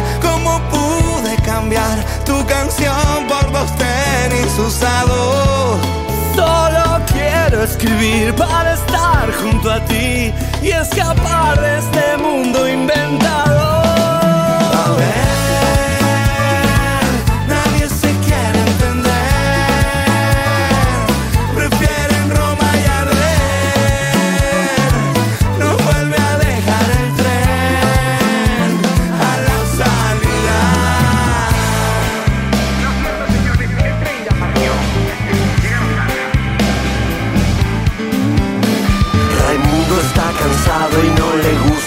tu 2.26 2.46
canción 2.46 3.28
por 3.28 3.52
dos 3.52 3.72
tenis 3.78 4.58
usados. 4.60 5.80
Solo 6.36 7.02
quiero 7.12 7.64
escribir 7.64 8.36
para 8.36 8.74
estar 8.74 9.32
junto 9.42 9.72
a 9.72 9.80
ti 9.86 10.32
y 10.62 10.70
escapar 10.70 11.60
de 11.60 11.80
este 11.80 12.18
mundo 12.18 12.70
inventado. 12.70 13.82
A 14.84 14.96
ver, 14.98 15.95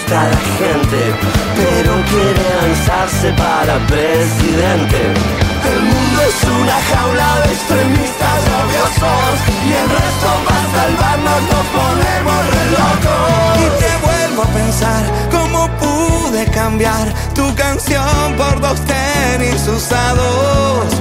gusta 0.09 0.27
la 0.27 0.37
gente, 0.57 1.15
pero 1.55 1.93
quiere 2.09 2.43
lanzarse 2.61 3.31
para 3.33 3.77
presidente. 3.85 4.97
El 5.71 5.81
mundo 5.83 6.21
es 6.27 6.43
una 6.43 6.77
jaula 6.91 7.41
de 7.41 7.53
extremistas 7.53 8.37
rabiosos 8.51 9.35
y 9.65 9.71
el 9.71 9.89
resto 9.89 10.29
para 10.45 10.65
salvarnos 10.77 11.41
nos 11.51 11.65
ponemos 11.77 12.39
re 12.53 12.65
locos. 12.71 13.57
Y 13.59 13.67
te 13.81 13.91
vuelvo 14.07 14.41
a 14.43 14.47
pensar 14.47 15.03
cómo 15.31 15.69
pude 15.77 16.45
cambiar 16.45 17.13
tu 17.35 17.53
canción 17.55 18.35
por 18.35 18.59
dos 18.61 18.79
tenis 18.85 19.67
usados. 19.67 20.91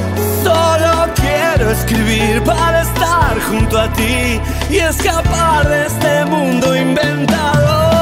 Solo 0.43 1.09
quiero 1.15 1.71
escribir 1.71 2.43
para 2.43 2.83
estar 2.83 3.41
junto 3.49 3.81
a 3.81 3.91
ti 3.93 4.41
y 4.69 4.77
escapar 4.77 5.67
de 5.67 5.87
este 5.87 6.25
mundo 6.27 6.77
inventado. 6.77 7.98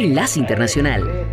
Enlace 0.00 0.40
Internacional. 0.40 1.26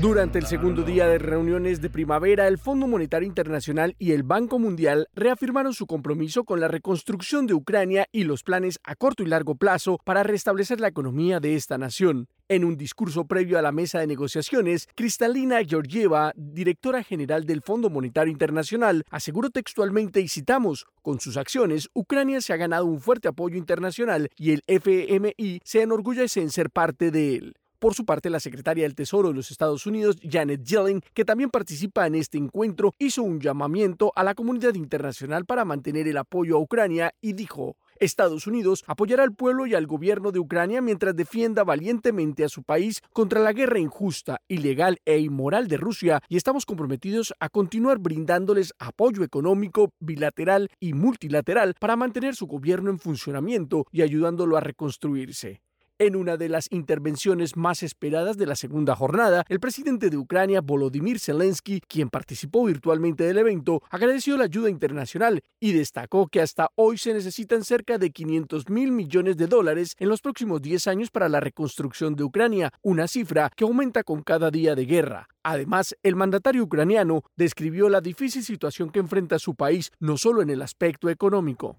Durante 0.00 0.40
el 0.40 0.46
segundo 0.46 0.82
día 0.82 1.06
de 1.06 1.18
reuniones 1.18 1.80
de 1.80 1.90
primavera, 1.90 2.48
el 2.48 2.58
Fondo 2.58 2.88
Monetario 2.88 3.28
Internacional 3.28 3.94
y 4.00 4.10
el 4.10 4.24
Banco 4.24 4.58
Mundial 4.58 5.06
reafirmaron 5.14 5.74
su 5.74 5.86
compromiso 5.86 6.42
con 6.42 6.58
la 6.58 6.66
reconstrucción 6.66 7.46
de 7.46 7.54
Ucrania 7.54 8.08
y 8.10 8.24
los 8.24 8.42
planes 8.42 8.80
a 8.82 8.96
corto 8.96 9.22
y 9.22 9.26
largo 9.26 9.54
plazo 9.54 10.00
para 10.04 10.24
restablecer 10.24 10.80
la 10.80 10.88
economía 10.88 11.38
de 11.38 11.54
esta 11.54 11.78
nación. 11.78 12.26
En 12.50 12.64
un 12.64 12.78
discurso 12.78 13.26
previo 13.26 13.58
a 13.58 13.62
la 13.62 13.72
mesa 13.72 13.98
de 13.98 14.06
negociaciones, 14.06 14.88
Kristalina 14.94 15.62
Georgieva, 15.62 16.32
directora 16.34 17.02
general 17.02 17.44
del 17.44 17.60
Fondo 17.60 17.90
Monetario 17.90 18.32
Internacional, 18.32 19.04
aseguró 19.10 19.50
textualmente 19.50 20.22
y 20.22 20.28
citamos, 20.28 20.86
con 21.02 21.20
sus 21.20 21.36
acciones, 21.36 21.90
Ucrania 21.92 22.40
se 22.40 22.54
ha 22.54 22.56
ganado 22.56 22.86
un 22.86 23.02
fuerte 23.02 23.28
apoyo 23.28 23.58
internacional 23.58 24.30
y 24.34 24.52
el 24.52 24.62
FMI 24.66 25.60
se 25.62 25.82
enorgullece 25.82 26.40
en 26.40 26.48
ser 26.48 26.70
parte 26.70 27.10
de 27.10 27.36
él. 27.36 27.54
Por 27.78 27.94
su 27.94 28.06
parte, 28.06 28.30
la 28.30 28.40
secretaria 28.40 28.84
del 28.84 28.94
Tesoro 28.94 29.28
de 29.28 29.34
los 29.34 29.50
Estados 29.50 29.86
Unidos, 29.86 30.16
Janet 30.22 30.64
Yellen, 30.64 31.02
que 31.12 31.26
también 31.26 31.50
participa 31.50 32.06
en 32.06 32.14
este 32.14 32.38
encuentro, 32.38 32.94
hizo 32.98 33.22
un 33.22 33.40
llamamiento 33.40 34.10
a 34.16 34.24
la 34.24 34.34
comunidad 34.34 34.74
internacional 34.74 35.44
para 35.44 35.66
mantener 35.66 36.08
el 36.08 36.16
apoyo 36.16 36.56
a 36.56 36.60
Ucrania 36.60 37.12
y 37.20 37.34
dijo, 37.34 37.76
Estados 38.00 38.46
Unidos 38.46 38.84
apoyará 38.86 39.22
al 39.22 39.34
pueblo 39.34 39.66
y 39.66 39.74
al 39.74 39.86
gobierno 39.86 40.32
de 40.32 40.38
Ucrania 40.38 40.80
mientras 40.80 41.14
defienda 41.14 41.64
valientemente 41.64 42.44
a 42.44 42.48
su 42.48 42.62
país 42.62 43.02
contra 43.12 43.40
la 43.40 43.52
guerra 43.52 43.78
injusta, 43.78 44.40
ilegal 44.48 44.98
e 45.04 45.18
inmoral 45.18 45.68
de 45.68 45.76
Rusia 45.76 46.20
y 46.28 46.36
estamos 46.36 46.66
comprometidos 46.66 47.34
a 47.40 47.48
continuar 47.48 47.98
brindándoles 47.98 48.74
apoyo 48.78 49.22
económico, 49.22 49.92
bilateral 50.00 50.70
y 50.80 50.94
multilateral 50.94 51.74
para 51.78 51.96
mantener 51.96 52.34
su 52.34 52.46
gobierno 52.46 52.90
en 52.90 52.98
funcionamiento 52.98 53.86
y 53.92 54.02
ayudándolo 54.02 54.56
a 54.56 54.60
reconstruirse. 54.60 55.62
En 56.00 56.14
una 56.14 56.36
de 56.36 56.48
las 56.48 56.68
intervenciones 56.70 57.56
más 57.56 57.82
esperadas 57.82 58.38
de 58.38 58.46
la 58.46 58.54
segunda 58.54 58.94
jornada, 58.94 59.44
el 59.48 59.58
presidente 59.58 60.10
de 60.10 60.16
Ucrania, 60.16 60.60
Volodymyr 60.60 61.18
Zelensky, 61.18 61.80
quien 61.80 62.08
participó 62.08 62.66
virtualmente 62.66 63.24
del 63.24 63.38
evento, 63.38 63.82
agradeció 63.90 64.36
la 64.36 64.44
ayuda 64.44 64.70
internacional 64.70 65.42
y 65.58 65.72
destacó 65.72 66.28
que 66.28 66.40
hasta 66.40 66.70
hoy 66.76 66.98
se 66.98 67.12
necesitan 67.12 67.64
cerca 67.64 67.98
de 67.98 68.12
500 68.12 68.68
mil 68.68 68.92
millones 68.92 69.36
de 69.38 69.48
dólares 69.48 69.96
en 69.98 70.08
los 70.08 70.20
próximos 70.20 70.62
10 70.62 70.86
años 70.86 71.10
para 71.10 71.28
la 71.28 71.40
reconstrucción 71.40 72.14
de 72.14 72.22
Ucrania, 72.22 72.72
una 72.82 73.08
cifra 73.08 73.50
que 73.56 73.64
aumenta 73.64 74.04
con 74.04 74.22
cada 74.22 74.52
día 74.52 74.76
de 74.76 74.86
guerra. 74.86 75.28
Además, 75.42 75.96
el 76.04 76.14
mandatario 76.14 76.62
ucraniano 76.62 77.24
describió 77.34 77.88
la 77.88 78.00
difícil 78.00 78.44
situación 78.44 78.90
que 78.90 79.00
enfrenta 79.00 79.40
su 79.40 79.56
país, 79.56 79.90
no 79.98 80.16
solo 80.16 80.42
en 80.42 80.50
el 80.50 80.62
aspecto 80.62 81.10
económico. 81.10 81.76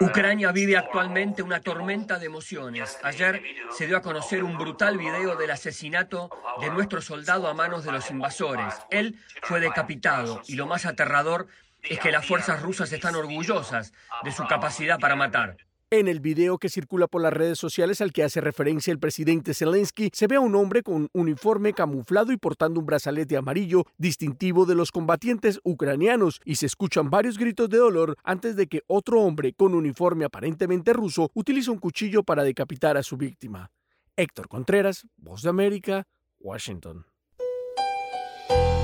Ucrania 0.00 0.52
vive 0.52 0.76
actualmente 0.76 1.42
una 1.42 1.60
tormenta 1.60 2.18
de 2.18 2.26
emociones. 2.26 2.98
Ayer 3.02 3.42
se 3.70 3.86
dio 3.86 3.96
a 3.96 4.02
conocer 4.02 4.44
un 4.44 4.58
brutal 4.58 4.98
video 4.98 5.36
del 5.36 5.50
asesinato 5.50 6.30
de 6.60 6.70
nuestro 6.70 7.00
soldado 7.00 7.48
a 7.48 7.54
manos 7.54 7.84
de 7.84 7.92
los 7.92 8.10
invasores. 8.10 8.74
Él 8.90 9.18
fue 9.42 9.60
decapitado 9.60 10.42
y 10.46 10.56
lo 10.56 10.66
más 10.66 10.86
aterrador 10.86 11.48
es 11.82 11.98
que 11.98 12.12
las 12.12 12.26
fuerzas 12.26 12.60
rusas 12.62 12.92
están 12.92 13.14
orgullosas 13.14 13.92
de 14.22 14.32
su 14.32 14.46
capacidad 14.46 14.98
para 14.98 15.16
matar. 15.16 15.56
En 15.92 16.06
el 16.06 16.20
video 16.20 16.58
que 16.58 16.68
circula 16.68 17.08
por 17.08 17.20
las 17.20 17.32
redes 17.32 17.58
sociales 17.58 18.00
al 18.00 18.12
que 18.12 18.22
hace 18.22 18.40
referencia 18.40 18.92
el 18.92 19.00
presidente 19.00 19.54
Zelensky, 19.54 20.10
se 20.12 20.28
ve 20.28 20.36
a 20.36 20.40
un 20.40 20.54
hombre 20.54 20.84
con 20.84 21.08
uniforme 21.12 21.72
camuflado 21.72 22.30
y 22.30 22.36
portando 22.36 22.78
un 22.78 22.86
brazalete 22.86 23.36
amarillo 23.36 23.84
distintivo 23.98 24.66
de 24.66 24.76
los 24.76 24.92
combatientes 24.92 25.58
ucranianos 25.64 26.40
y 26.44 26.54
se 26.54 26.66
escuchan 26.66 27.10
varios 27.10 27.38
gritos 27.38 27.68
de 27.70 27.78
dolor 27.78 28.16
antes 28.22 28.54
de 28.54 28.68
que 28.68 28.82
otro 28.86 29.20
hombre 29.22 29.52
con 29.52 29.74
uniforme 29.74 30.24
aparentemente 30.24 30.92
ruso 30.92 31.32
utilice 31.34 31.72
un 31.72 31.78
cuchillo 31.78 32.22
para 32.22 32.44
decapitar 32.44 32.96
a 32.96 33.02
su 33.02 33.16
víctima. 33.16 33.72
Héctor 34.14 34.46
Contreras, 34.46 35.08
Voz 35.16 35.42
de 35.42 35.48
América, 35.48 36.06
Washington. 36.38 37.04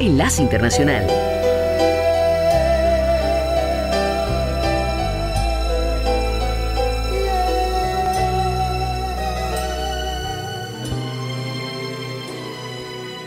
Enlace 0.01 0.43
Internacional. 0.43 1.07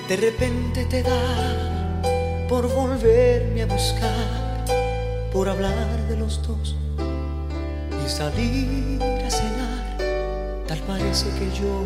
De 0.09 0.17
repente 0.17 0.85
te 0.85 1.03
da 1.03 2.01
por 2.49 2.67
volverme 2.67 3.61
a 3.61 3.67
buscar, 3.67 4.65
por 5.31 5.47
hablar 5.47 6.07
de 6.09 6.17
los 6.17 6.41
dos 6.47 6.75
y 8.03 8.09
salir 8.09 8.99
a 9.03 9.29
cenar. 9.29 10.65
Tal 10.67 10.79
parece 10.79 11.27
que 11.37 11.45
yo 11.61 11.85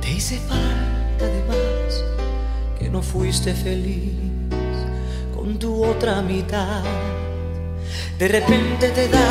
te 0.00 0.10
hice 0.10 0.38
falta 0.38 1.24
de 1.24 1.40
más, 1.44 2.04
que 2.76 2.90
no 2.90 3.00
fuiste 3.00 3.54
feliz 3.54 4.14
con 5.32 5.56
tu 5.56 5.84
otra 5.84 6.20
mitad. 6.20 6.82
De 8.18 8.26
repente 8.26 8.88
te 8.88 9.06
da 9.06 9.30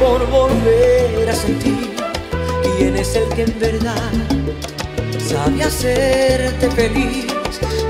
por 0.00 0.28
volver 0.28 1.30
a 1.30 1.32
sentir 1.32 1.94
quién 2.76 2.96
es 2.96 3.14
el 3.14 3.28
que 3.28 3.42
en 3.42 3.60
verdad 3.60 4.10
sabe 5.24 5.62
hacerte 5.62 6.70
feliz, 6.70 7.26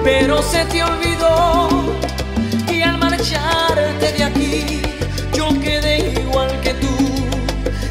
pero 0.05 0.41
se 0.43 0.65
te 0.67 0.83
olvidó 0.83 1.69
y 2.71 2.83
al 2.83 2.99
marcharte 2.99 4.13
de 4.13 4.25
aquí 4.25 4.83
yo 5.37 5.49
quedé 5.61 6.13
igual 6.21 6.61
que 6.61 6.75
tú, 6.75 6.97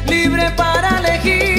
libre 0.06 0.50
para 0.56 0.98
elegir. 0.98 1.53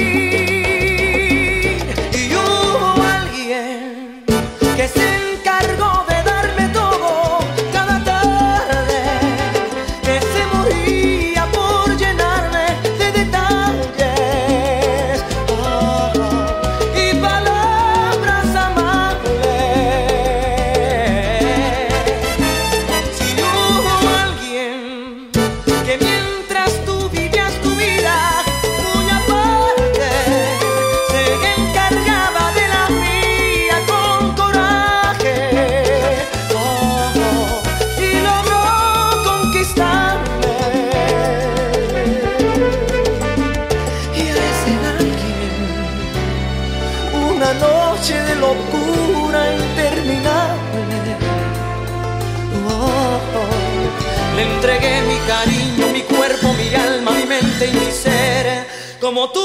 Entregué 54.76 55.02
mi 55.02 55.18
cariño, 55.26 55.88
mi 55.92 56.02
cuerpo, 56.02 56.52
mi 56.54 56.74
alma, 56.74 57.10
mi 57.12 57.24
mente 57.24 57.66
y 57.66 57.72
mi 57.72 57.90
ser, 57.90 58.66
como 59.00 59.30
tú 59.30 59.40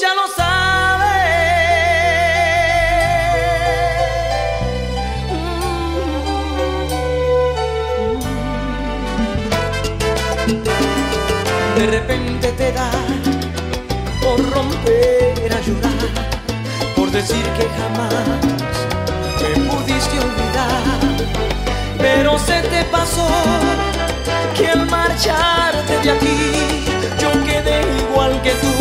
ya 0.00 0.14
lo 0.14 0.28
sabes. 0.34 1.06
De 11.76 11.86
repente 11.86 12.52
te 12.52 12.72
da 12.72 12.90
por 14.22 14.38
romper 14.50 15.52
a 15.52 15.60
llorar, 15.60 15.92
por 16.94 17.10
decir 17.10 17.44
que 17.58 17.68
jamás 17.78 18.12
me 19.42 19.70
pudiste 19.70 20.18
olvidar, 20.18 20.82
pero 21.98 22.38
se 22.38 22.62
te 22.62 22.84
pasó 22.84 23.28
marcharte 24.90 25.98
de 26.02 26.10
aquí. 26.10 26.84
Yo 27.18 27.30
quedé 27.44 27.80
igual 27.98 28.40
que 28.42 28.52
tú, 28.52 28.75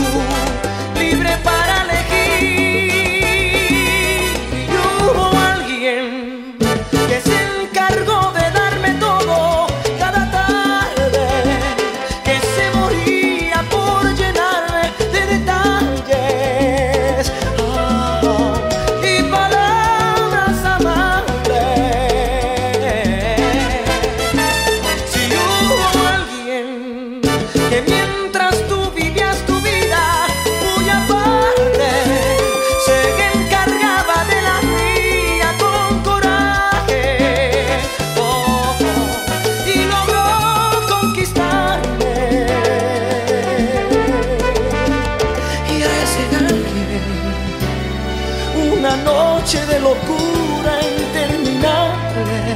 una 48.78 48.96
noche 48.98 49.66
de 49.66 49.80
locura 49.80 50.80
interminable. 51.00 52.56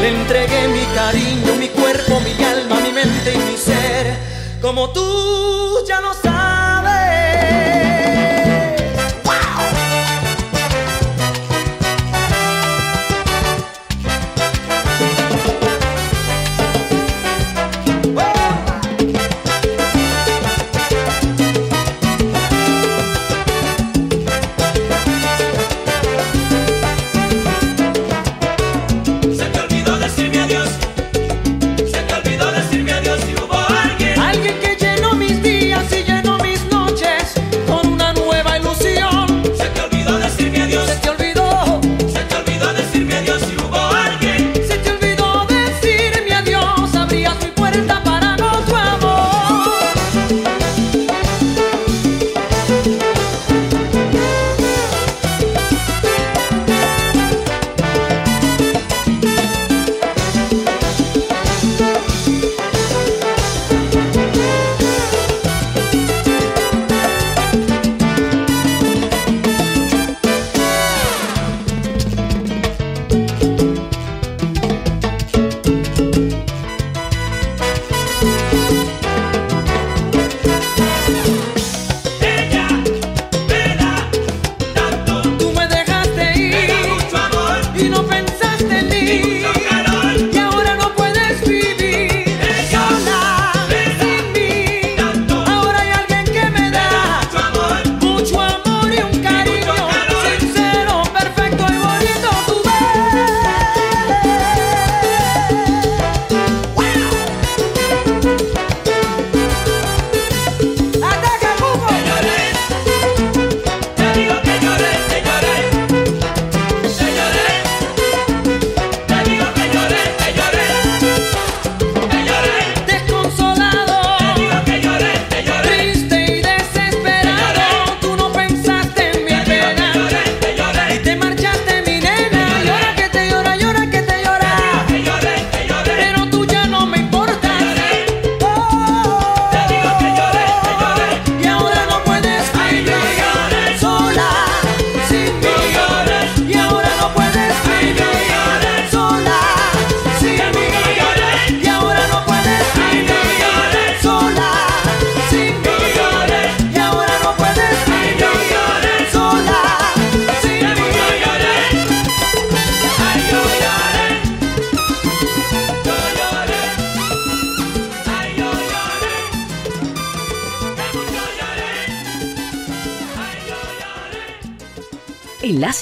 Le 0.00 0.08
entregué 0.08 0.68
mi 0.68 0.84
cariño, 0.94 1.54
mi 1.58 1.68
cuerpo, 1.68 2.20
mi 2.20 2.44
alma, 2.44 2.80
mi 2.80 2.92
mente 2.92 3.32
y 3.32 3.38
mi 3.38 3.56
ser, 3.56 4.16
como 4.60 4.90
tú 4.90 5.84
ya 5.86 6.00
lo 6.00 6.12
sabes. 6.12 6.33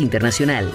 Internacional. 0.01 0.73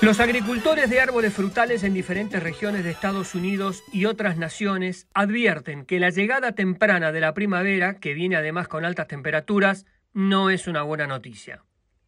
Los 0.00 0.18
agricultores 0.18 0.90
de 0.90 1.00
árboles 1.00 1.32
frutales 1.32 1.84
en 1.84 1.94
diferentes 1.94 2.42
regiones 2.42 2.82
de 2.82 2.90
Estados 2.90 3.36
Unidos 3.36 3.84
y 3.92 4.06
otras 4.06 4.36
naciones 4.36 5.06
advierten 5.14 5.84
que 5.84 6.00
la 6.00 6.10
llegada 6.10 6.52
temprana 6.52 7.12
de 7.12 7.20
la 7.20 7.34
primavera, 7.34 8.00
que 8.00 8.12
viene 8.12 8.36
además 8.36 8.66
con 8.66 8.84
altas 8.84 9.06
temperaturas, 9.06 9.86
no 10.12 10.50
es 10.50 10.66
una 10.66 10.82
buena 10.82 11.06
noticia. 11.06 11.62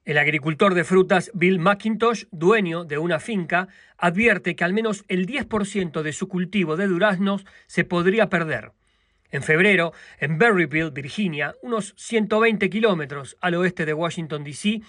El 0.05 0.19
agricultor 0.19 0.75
de 0.75 0.85
frutas 0.85 1.31
Bill 1.35 1.61
McIntosh, 1.61 2.25
dueño 2.31 2.85
de 2.85 2.99
una 2.99 3.21
finca, 3.21 3.69
advierte 3.97 4.57
que 4.57 4.65
al 4.65 4.73
menos 4.73 5.05
el 5.09 5.27
10% 5.27 6.03
de 6.03 6.13
su 6.13 6.29
cultivo 6.29 6.77
de 6.77 6.89
duraznos 6.89 7.47
se 7.67 7.85
podría 7.85 8.29
perder. 8.29 8.73
En 9.35 9.43
febrero, 9.43 9.93
en 10.21 10.39
Berryville, 10.39 10.93
Virginia, 10.93 11.57
unos 11.61 11.93
120 11.97 12.71
kilómetros 12.71 13.37
al 13.41 13.57
oeste 13.57 13.85
de 13.85 13.93
Washington, 13.93 14.45
D.C., 14.45 14.81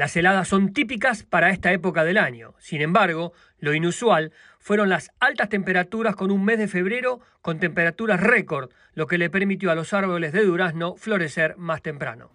las 0.00 0.16
heladas 0.16 0.48
son 0.48 0.72
típicas 0.72 1.24
para 1.24 1.50
esta 1.50 1.74
época 1.74 2.04
del 2.04 2.16
año. 2.16 2.54
Sin 2.58 2.80
embargo, 2.80 3.34
lo 3.58 3.74
inusual 3.74 4.32
fueron 4.58 4.88
las 4.88 5.10
altas 5.20 5.50
temperaturas 5.50 6.16
con 6.16 6.30
un 6.30 6.42
mes 6.42 6.58
de 6.58 6.68
febrero 6.68 7.20
con 7.42 7.60
temperaturas 7.60 8.18
récord, 8.18 8.70
lo 8.94 9.06
que 9.06 9.18
le 9.18 9.28
permitió 9.28 9.70
a 9.70 9.74
los 9.74 9.92
árboles 9.92 10.32
de 10.32 10.42
durazno 10.42 10.96
florecer 10.96 11.54
más 11.58 11.82
temprano. 11.82 12.30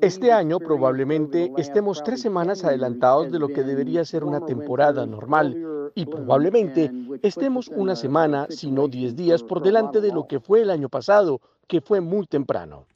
Este 0.00 0.32
año 0.32 0.58
probablemente 0.60 1.52
estemos 1.58 2.02
tres 2.02 2.22
semanas 2.22 2.64
adelantados 2.64 3.30
de 3.30 3.38
lo 3.38 3.48
que 3.48 3.62
debería 3.62 4.06
ser 4.06 4.24
una 4.24 4.46
temporada 4.46 5.04
normal 5.04 5.90
y 5.94 6.06
probablemente 6.06 6.90
estemos 7.20 7.68
una 7.68 7.96
semana, 7.96 8.46
si 8.48 8.70
no 8.70 8.88
diez 8.88 9.14
días, 9.14 9.42
por 9.42 9.62
delante 9.62 10.00
de 10.00 10.10
lo 10.10 10.26
que 10.26 10.40
fue 10.40 10.62
el 10.62 10.70
año 10.70 10.88
pasado, 10.88 11.42
que 11.66 11.82
fue 11.82 12.00
muy 12.00 12.26
temprano. 12.26 12.86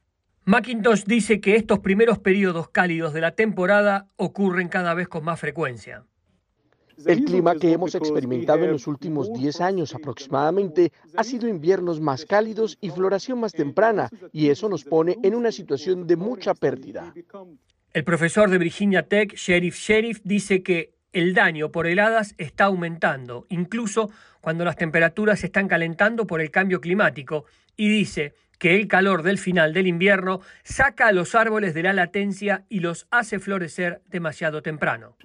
Macintosh 0.46 1.04
dice 1.04 1.40
que 1.40 1.56
estos 1.56 1.78
primeros 1.78 2.18
periodos 2.18 2.68
cálidos 2.68 3.14
de 3.14 3.22
la 3.22 3.30
temporada 3.30 4.08
ocurren 4.16 4.68
cada 4.68 4.92
vez 4.92 5.08
con 5.08 5.24
más 5.24 5.40
frecuencia. 5.40 6.04
El 7.06 7.24
clima 7.24 7.56
que 7.56 7.72
hemos 7.72 7.94
experimentado 7.94 8.62
en 8.64 8.72
los 8.72 8.86
últimos 8.86 9.32
10 9.32 9.60
años 9.62 9.94
aproximadamente 9.94 10.92
ha 11.16 11.24
sido 11.24 11.48
inviernos 11.48 11.98
más 11.98 12.26
cálidos 12.26 12.76
y 12.82 12.90
floración 12.90 13.40
más 13.40 13.52
temprana, 13.52 14.10
y 14.32 14.50
eso 14.50 14.68
nos 14.68 14.84
pone 14.84 15.16
en 15.22 15.34
una 15.34 15.50
situación 15.50 16.06
de 16.06 16.16
mucha 16.16 16.54
pérdida. 16.54 17.14
El 17.92 18.04
profesor 18.04 18.50
de 18.50 18.58
Virginia 18.58 19.08
Tech, 19.08 19.34
Sheriff 19.34 19.76
Sheriff, 19.76 20.20
dice 20.24 20.62
que 20.62 20.92
el 21.12 21.32
daño 21.32 21.72
por 21.72 21.86
heladas 21.86 22.34
está 22.36 22.64
aumentando, 22.64 23.46
incluso 23.48 24.10
cuando 24.40 24.64
las 24.64 24.76
temperaturas 24.76 25.40
se 25.40 25.46
están 25.46 25.68
calentando 25.68 26.26
por 26.26 26.40
el 26.40 26.50
cambio 26.50 26.80
climático, 26.80 27.46
y 27.76 27.88
dice 27.88 28.34
que 28.58 28.76
el 28.76 28.88
calor 28.88 29.22
del 29.22 29.38
final 29.38 29.72
del 29.72 29.86
invierno 29.86 30.40
saca 30.62 31.08
a 31.08 31.12
los 31.12 31.34
árboles 31.34 31.74
de 31.74 31.82
la 31.82 31.92
latencia 31.92 32.64
y 32.68 32.80
los 32.80 33.06
hace 33.10 33.38
florecer 33.38 34.00
demasiado 34.10 34.62
temprano. 34.62 35.16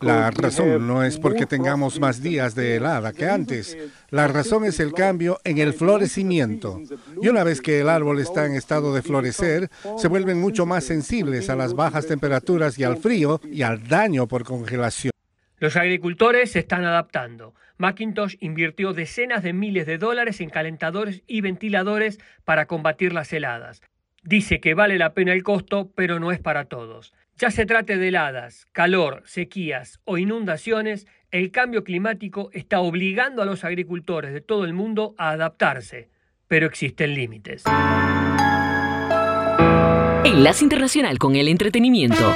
La 0.00 0.30
razón 0.30 0.86
no 0.86 1.02
es 1.02 1.18
porque 1.18 1.46
tengamos 1.46 2.00
más 2.00 2.22
días 2.22 2.54
de 2.54 2.76
helada 2.76 3.12
que 3.12 3.28
antes. 3.28 3.76
La 4.10 4.28
razón 4.28 4.64
es 4.64 4.80
el 4.80 4.92
cambio 4.92 5.38
en 5.44 5.58
el 5.58 5.72
florecimiento. 5.72 6.80
Y 7.20 7.28
una 7.28 7.44
vez 7.44 7.60
que 7.60 7.80
el 7.80 7.88
árbol 7.88 8.20
está 8.20 8.46
en 8.46 8.54
estado 8.54 8.94
de 8.94 9.02
florecer, 9.02 9.70
se 9.96 10.08
vuelven 10.08 10.40
mucho 10.40 10.66
más 10.66 10.84
sensibles 10.84 11.50
a 11.50 11.56
las 11.56 11.74
bajas 11.74 12.06
temperaturas 12.06 12.78
y 12.78 12.84
al 12.84 12.96
frío 12.96 13.40
y 13.50 13.62
al 13.62 13.86
daño 13.86 14.26
por 14.26 14.44
congelación. 14.44 15.12
Los 15.60 15.76
agricultores 15.76 16.52
se 16.52 16.60
están 16.60 16.84
adaptando. 16.84 17.54
Macintosh 17.78 18.36
invirtió 18.40 18.92
decenas 18.92 19.42
de 19.42 19.52
miles 19.52 19.86
de 19.86 19.98
dólares 19.98 20.40
en 20.40 20.50
calentadores 20.50 21.22
y 21.26 21.40
ventiladores 21.40 22.18
para 22.44 22.66
combatir 22.66 23.12
las 23.12 23.32
heladas. 23.32 23.82
Dice 24.22 24.60
que 24.60 24.74
vale 24.74 24.98
la 24.98 25.14
pena 25.14 25.32
el 25.32 25.44
costo, 25.44 25.90
pero 25.94 26.18
no 26.18 26.32
es 26.32 26.40
para 26.40 26.64
todos. 26.66 27.14
Ya 27.36 27.50
se 27.52 27.66
trate 27.66 27.96
de 27.96 28.08
heladas, 28.08 28.66
calor, 28.72 29.22
sequías 29.24 30.00
o 30.04 30.18
inundaciones, 30.18 31.06
el 31.30 31.52
cambio 31.52 31.84
climático 31.84 32.50
está 32.52 32.80
obligando 32.80 33.42
a 33.42 33.46
los 33.46 33.64
agricultores 33.64 34.32
de 34.32 34.40
todo 34.40 34.64
el 34.64 34.72
mundo 34.72 35.14
a 35.18 35.30
adaptarse, 35.30 36.08
pero 36.48 36.66
existen 36.66 37.14
límites. 37.14 37.62
Enlace 40.24 40.64
Internacional 40.64 41.18
con 41.18 41.36
el 41.36 41.48
Entretenimiento. 41.48 42.34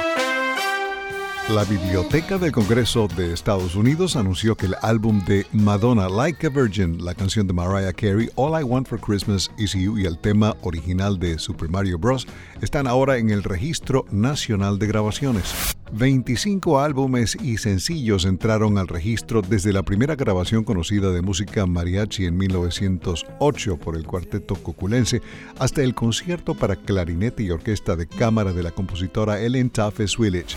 La 1.49 1.65
Biblioteca 1.65 2.37
del 2.37 2.53
Congreso 2.53 3.09
de 3.17 3.33
Estados 3.33 3.75
Unidos 3.75 4.15
anunció 4.15 4.55
que 4.55 4.65
el 4.65 4.75
álbum 4.81 5.23
de 5.25 5.45
Madonna 5.51 6.07
Like 6.07 6.47
a 6.47 6.49
Virgin, 6.49 7.03
la 7.03 7.13
canción 7.13 7.47
de 7.47 7.53
Mariah 7.53 7.91
Carey 7.91 8.29
All 8.35 8.59
I 8.59 8.63
Want 8.63 8.87
for 8.87 8.97
Christmas 8.97 9.51
Is 9.57 9.73
You 9.73 9.97
y 9.97 10.05
el 10.05 10.17
tema 10.17 10.55
original 10.61 11.19
de 11.19 11.37
Super 11.37 11.67
Mario 11.67 11.99
Bros. 11.99 12.27
están 12.61 12.87
ahora 12.87 13.17
en 13.17 13.29
el 13.29 13.43
Registro 13.43 14.05
Nacional 14.09 14.79
de 14.79 14.87
Grabaciones. 14.87 15.82
25 15.95 16.79
álbumes 16.79 17.37
y 17.39 17.57
sencillos 17.57 18.25
entraron 18.25 18.79
al 18.79 18.87
registro 18.87 19.43
desde 19.43 19.71
la 19.71 19.83
primera 19.83 20.15
grabación 20.15 20.63
conocida 20.63 21.11
de 21.11 21.21
música 21.21 21.67
mariachi 21.67 22.25
en 22.25 22.35
1908 22.35 23.77
por 23.77 23.95
el 23.95 24.07
cuarteto 24.07 24.55
coculense 24.55 25.21
hasta 25.59 25.83
el 25.83 25.93
concierto 25.93 26.55
para 26.55 26.75
clarinete 26.75 27.43
y 27.43 27.51
orquesta 27.51 27.95
de 27.95 28.07
cámara 28.07 28.53
de 28.53 28.63
la 28.63 28.71
compositora 28.71 29.39
Ellen 29.39 29.69
Taffes 29.69 30.17
Willage. 30.17 30.55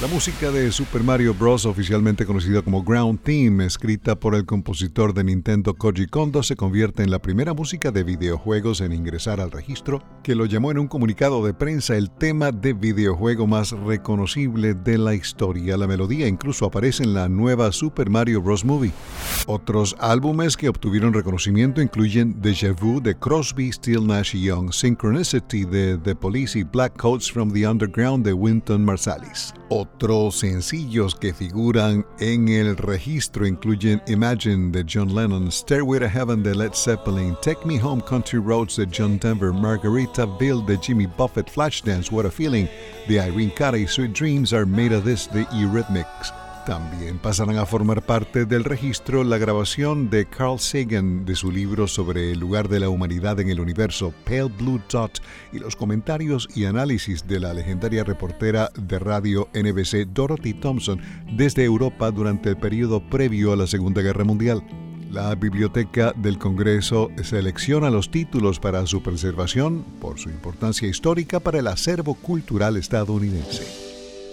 La 0.00 0.06
música 0.06 0.50
de 0.50 0.72
Super 0.72 1.02
Mario 1.02 1.34
Bros., 1.34 1.66
oficialmente 1.66 2.24
conocida 2.24 2.62
como 2.62 2.82
Ground 2.82 3.20
Theme, 3.22 3.66
escrita 3.66 4.18
por 4.18 4.34
el 4.34 4.46
compositor 4.46 5.12
de 5.12 5.24
Nintendo 5.24 5.74
Koji 5.74 6.06
Kondo, 6.06 6.42
se 6.42 6.56
convierte 6.56 7.02
en 7.02 7.10
la 7.10 7.18
primera 7.18 7.52
música 7.52 7.90
de 7.90 8.02
videojuegos 8.02 8.80
en 8.80 8.94
ingresar 8.94 9.42
al 9.42 9.50
registro, 9.50 10.02
que 10.22 10.34
lo 10.34 10.46
llamó 10.46 10.70
en 10.70 10.78
un 10.78 10.88
comunicado 10.88 11.44
de 11.44 11.52
prensa 11.52 11.98
el 11.98 12.10
tema 12.10 12.50
de 12.50 12.72
videojuego 12.72 13.46
más 13.46 13.72
reconocible 13.72 14.69
de 14.74 14.98
la 14.98 15.14
historia. 15.14 15.76
La 15.76 15.86
melodía 15.86 16.26
incluso 16.26 16.66
aparece 16.66 17.02
en 17.02 17.14
la 17.14 17.28
nueva 17.28 17.72
Super 17.72 18.10
Mario 18.10 18.42
Bros. 18.42 18.64
Movie. 18.64 18.92
Otros 19.46 19.96
álbumes 19.98 20.56
que 20.56 20.68
obtuvieron 20.68 21.12
reconocimiento 21.12 21.80
incluyen 21.80 22.40
Deja 22.40 22.72
Vu 22.72 23.00
de 23.00 23.14
Crosby, 23.16 23.72
Still 23.72 24.06
Nash 24.06 24.34
Young, 24.34 24.72
Synchronicity 24.72 25.64
de 25.64 25.98
The 25.98 26.14
Police 26.14 26.58
y 26.58 26.62
Black 26.64 26.96
Coats 26.96 27.30
from 27.30 27.52
the 27.52 27.66
Underground 27.66 28.24
de 28.24 28.32
Winton 28.32 28.84
Marsalis. 28.84 29.52
Otros 29.68 30.40
sencillos 30.40 31.14
que 31.14 31.32
figuran 31.32 32.04
en 32.18 32.48
el 32.48 32.76
registro 32.76 33.46
incluyen 33.46 34.02
Imagine 34.08 34.72
de 34.72 34.84
John 34.84 35.14
Lennon, 35.14 35.50
Stairway 35.50 36.00
to 36.00 36.08
Heaven 36.08 36.42
de 36.42 36.54
Led 36.54 36.74
Zeppelin, 36.74 37.36
Take 37.40 37.64
Me 37.64 37.78
Home 37.78 38.02
Country 38.02 38.40
Roads 38.40 38.76
de 38.76 38.86
John 38.86 39.18
Denver, 39.18 39.52
Margarita 39.52 40.26
Bill 40.26 40.64
de 40.66 40.76
Jimmy 40.78 41.06
Buffett, 41.06 41.48
Flashdance, 41.48 42.10
What 42.10 42.26
a 42.26 42.30
Feeling 42.30 42.68
de 43.06 43.16
Irene 43.16 43.52
Cara 43.54 43.78
y 43.78 43.86
Sweet 43.86 44.12
Dreams 44.12 44.52
Are 44.60 44.66
Made 44.66 44.94
of 44.94 45.04
This 45.04 45.30
de 45.32 45.46
Eurythmics. 45.52 46.34
También 46.66 47.18
pasarán 47.18 47.56
a 47.56 47.64
formar 47.64 48.02
parte 48.02 48.44
del 48.44 48.64
registro 48.64 49.24
la 49.24 49.38
grabación 49.38 50.10
de 50.10 50.26
Carl 50.26 50.60
Sagan 50.60 51.24
de 51.24 51.34
su 51.34 51.50
libro 51.50 51.86
sobre 51.86 52.32
el 52.32 52.40
lugar 52.40 52.68
de 52.68 52.78
la 52.78 52.90
humanidad 52.90 53.40
en 53.40 53.48
el 53.48 53.58
universo, 53.58 54.12
Pale 54.26 54.50
Blue 54.58 54.82
Dot, 54.90 55.22
y 55.54 55.60
los 55.60 55.76
comentarios 55.76 56.46
y 56.54 56.66
análisis 56.66 57.26
de 57.26 57.40
la 57.40 57.54
legendaria 57.54 58.04
reportera 58.04 58.70
de 58.76 58.98
radio 58.98 59.48
NBC 59.54 60.08
Dorothy 60.12 60.52
Thompson 60.52 61.00
desde 61.32 61.64
Europa 61.64 62.10
durante 62.10 62.50
el 62.50 62.58
periodo 62.58 63.00
previo 63.08 63.54
a 63.54 63.56
la 63.56 63.66
Segunda 63.66 64.02
Guerra 64.02 64.24
Mundial. 64.24 64.62
La 65.10 65.34
Biblioteca 65.36 66.12
del 66.16 66.38
Congreso 66.38 67.10
selecciona 67.22 67.88
los 67.88 68.10
títulos 68.10 68.60
para 68.60 68.84
su 68.84 69.02
preservación 69.02 69.84
por 70.00 70.18
su 70.18 70.28
importancia 70.28 70.86
histórica 70.86 71.40
para 71.40 71.60
el 71.60 71.66
acervo 71.66 72.12
cultural 72.12 72.76
estadounidense. 72.76 73.89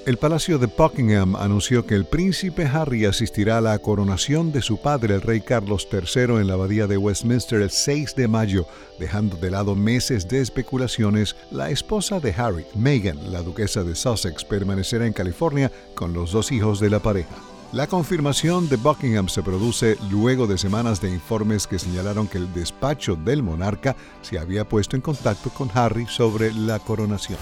El 0.08 0.16
Palacio 0.16 0.58
de 0.58 0.68
Buckingham 0.68 1.36
anunció 1.36 1.86
que 1.86 1.93
el 1.93 2.05
príncipe 2.05 2.64
Harry 2.66 3.03
asistirá 3.03 3.58
a 3.58 3.62
la 3.62 3.78
coronación 3.78 4.53
de 4.53 4.62
su 4.62 4.78
padre, 4.78 5.16
el 5.16 5.22
rey 5.22 5.41
Carlos 5.41 5.86
III, 5.91 6.38
en 6.38 6.47
la 6.47 6.53
abadía 6.53 6.88
de 6.88 6.95
Westminster 6.95 7.62
el 7.62 7.72
6 7.72 8.16
de 8.16 8.30
mayo, 8.30 8.66
dejando 8.99 9.36
de 9.36 9.51
lado 9.51 9.76
meses 9.76 10.30
de 10.30 10.39
especulaciones. 10.39 11.36
La 11.51 11.72
esposa 11.72 12.22
de 12.22 12.34
Harry, 12.38 12.66
Meghan, 12.74 13.34
la 13.34 13.41
duquesa 13.41 13.84
de 13.84 13.95
Sussex, 13.95 14.45
permanecerá 14.45 15.05
en 15.05 15.12
California 15.12 15.74
con 15.93 16.14
los 16.14 16.32
dos 16.32 16.53
hijos 16.53 16.80
de 16.80 16.89
la 16.89 16.99
pareja. 16.99 17.36
La 17.74 17.88
confirmación 17.88 18.70
de 18.70 18.78
Buckingham 18.78 19.28
se 19.28 19.43
produce 19.43 19.97
luego 20.10 20.47
de 20.47 20.58
semanas 20.58 21.01
de 21.01 21.10
informes 21.10 21.68
que 21.68 21.80
señalaron 21.80 22.30
que 22.30 22.38
el 22.38 22.53
despacho 22.53 23.18
del 23.18 23.43
monarca 23.43 23.97
se 24.22 24.39
había 24.39 24.64
puesto 24.64 24.95
en 24.95 25.01
contacto 25.01 25.49
con 25.49 25.70
Harry 25.74 26.05
sobre 26.08 26.53
la 26.53 26.80
coronación. 26.80 27.39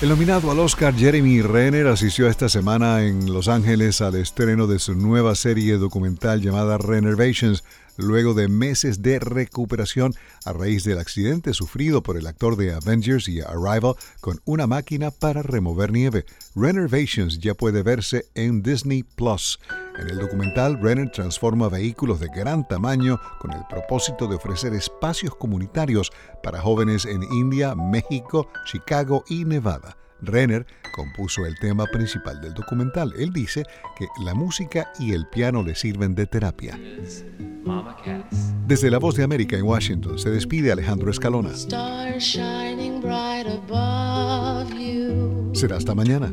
El 0.00 0.08
nominado 0.08 0.50
al 0.50 0.58
Oscar 0.60 0.94
Jeremy 0.94 1.42
Renner 1.42 1.86
asistió 1.86 2.26
esta 2.26 2.48
semana 2.48 3.02
en 3.02 3.30
Los 3.30 3.48
Ángeles 3.48 4.00
al 4.00 4.14
estreno 4.14 4.66
de 4.66 4.78
su 4.78 4.94
nueva 4.94 5.34
serie 5.34 5.76
documental 5.76 6.40
llamada 6.40 6.78
Renovations, 6.78 7.64
luego 7.98 8.32
de 8.32 8.48
meses 8.48 9.02
de 9.02 9.18
recuperación 9.18 10.14
a 10.46 10.54
raíz 10.54 10.84
del 10.84 11.00
accidente 11.00 11.52
sufrido 11.52 12.02
por 12.02 12.16
el 12.16 12.26
actor 12.26 12.56
de 12.56 12.72
Avengers 12.72 13.28
y 13.28 13.42
Arrival 13.42 13.94
con 14.22 14.40
una 14.46 14.66
máquina 14.66 15.10
para 15.10 15.42
remover 15.42 15.92
nieve. 15.92 16.24
Renovations 16.54 17.38
ya 17.38 17.52
puede 17.52 17.82
verse 17.82 18.24
en 18.34 18.62
Disney 18.62 19.02
Plus. 19.02 19.58
En 20.00 20.08
el 20.08 20.18
documental, 20.18 20.80
Renner 20.80 21.10
transforma 21.10 21.68
vehículos 21.68 22.20
de 22.20 22.28
gran 22.28 22.66
tamaño 22.66 23.20
con 23.38 23.52
el 23.52 23.60
propósito 23.68 24.26
de 24.26 24.36
ofrecer 24.36 24.72
espacios 24.72 25.34
comunitarios 25.34 26.10
para 26.42 26.60
jóvenes 26.60 27.04
en 27.04 27.22
India, 27.22 27.74
México, 27.74 28.48
Chicago 28.64 29.24
y 29.28 29.44
Nevada. 29.44 29.98
Renner 30.22 30.66
compuso 30.94 31.44
el 31.44 31.54
tema 31.58 31.84
principal 31.86 32.40
del 32.40 32.54
documental. 32.54 33.12
Él 33.18 33.30
dice 33.32 33.64
que 33.98 34.06
la 34.24 34.34
música 34.34 34.90
y 34.98 35.12
el 35.12 35.26
piano 35.26 35.62
le 35.62 35.74
sirven 35.74 36.14
de 36.14 36.26
terapia. 36.26 36.78
Desde 38.66 38.90
la 38.90 38.98
Voz 38.98 39.16
de 39.16 39.24
América 39.24 39.56
en 39.56 39.64
Washington 39.64 40.18
se 40.18 40.30
despide 40.30 40.72
Alejandro 40.72 41.10
Escalona. 41.10 41.50
Será 45.52 45.76
hasta 45.76 45.94
mañana. 45.94 46.32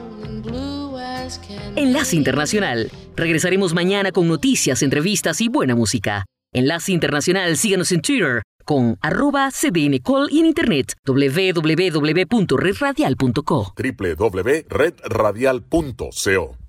Enlace 1.75 2.15
Internacional. 2.15 2.91
Regresaremos 3.15 3.73
mañana 3.73 4.11
con 4.11 4.27
noticias, 4.27 4.83
entrevistas 4.83 5.41
y 5.41 5.49
buena 5.49 5.75
música. 5.75 6.25
Enlace 6.53 6.91
Internacional, 6.91 7.57
síganos 7.57 7.91
en 7.91 8.01
Twitter 8.01 8.43
con 8.65 8.97
arroba 9.01 9.49
cdncall 9.51 10.29
y 10.31 10.39
en 10.39 10.45
internet 10.45 10.93
www.redradial.co 11.05 13.73
www.redradial.co 13.75 16.60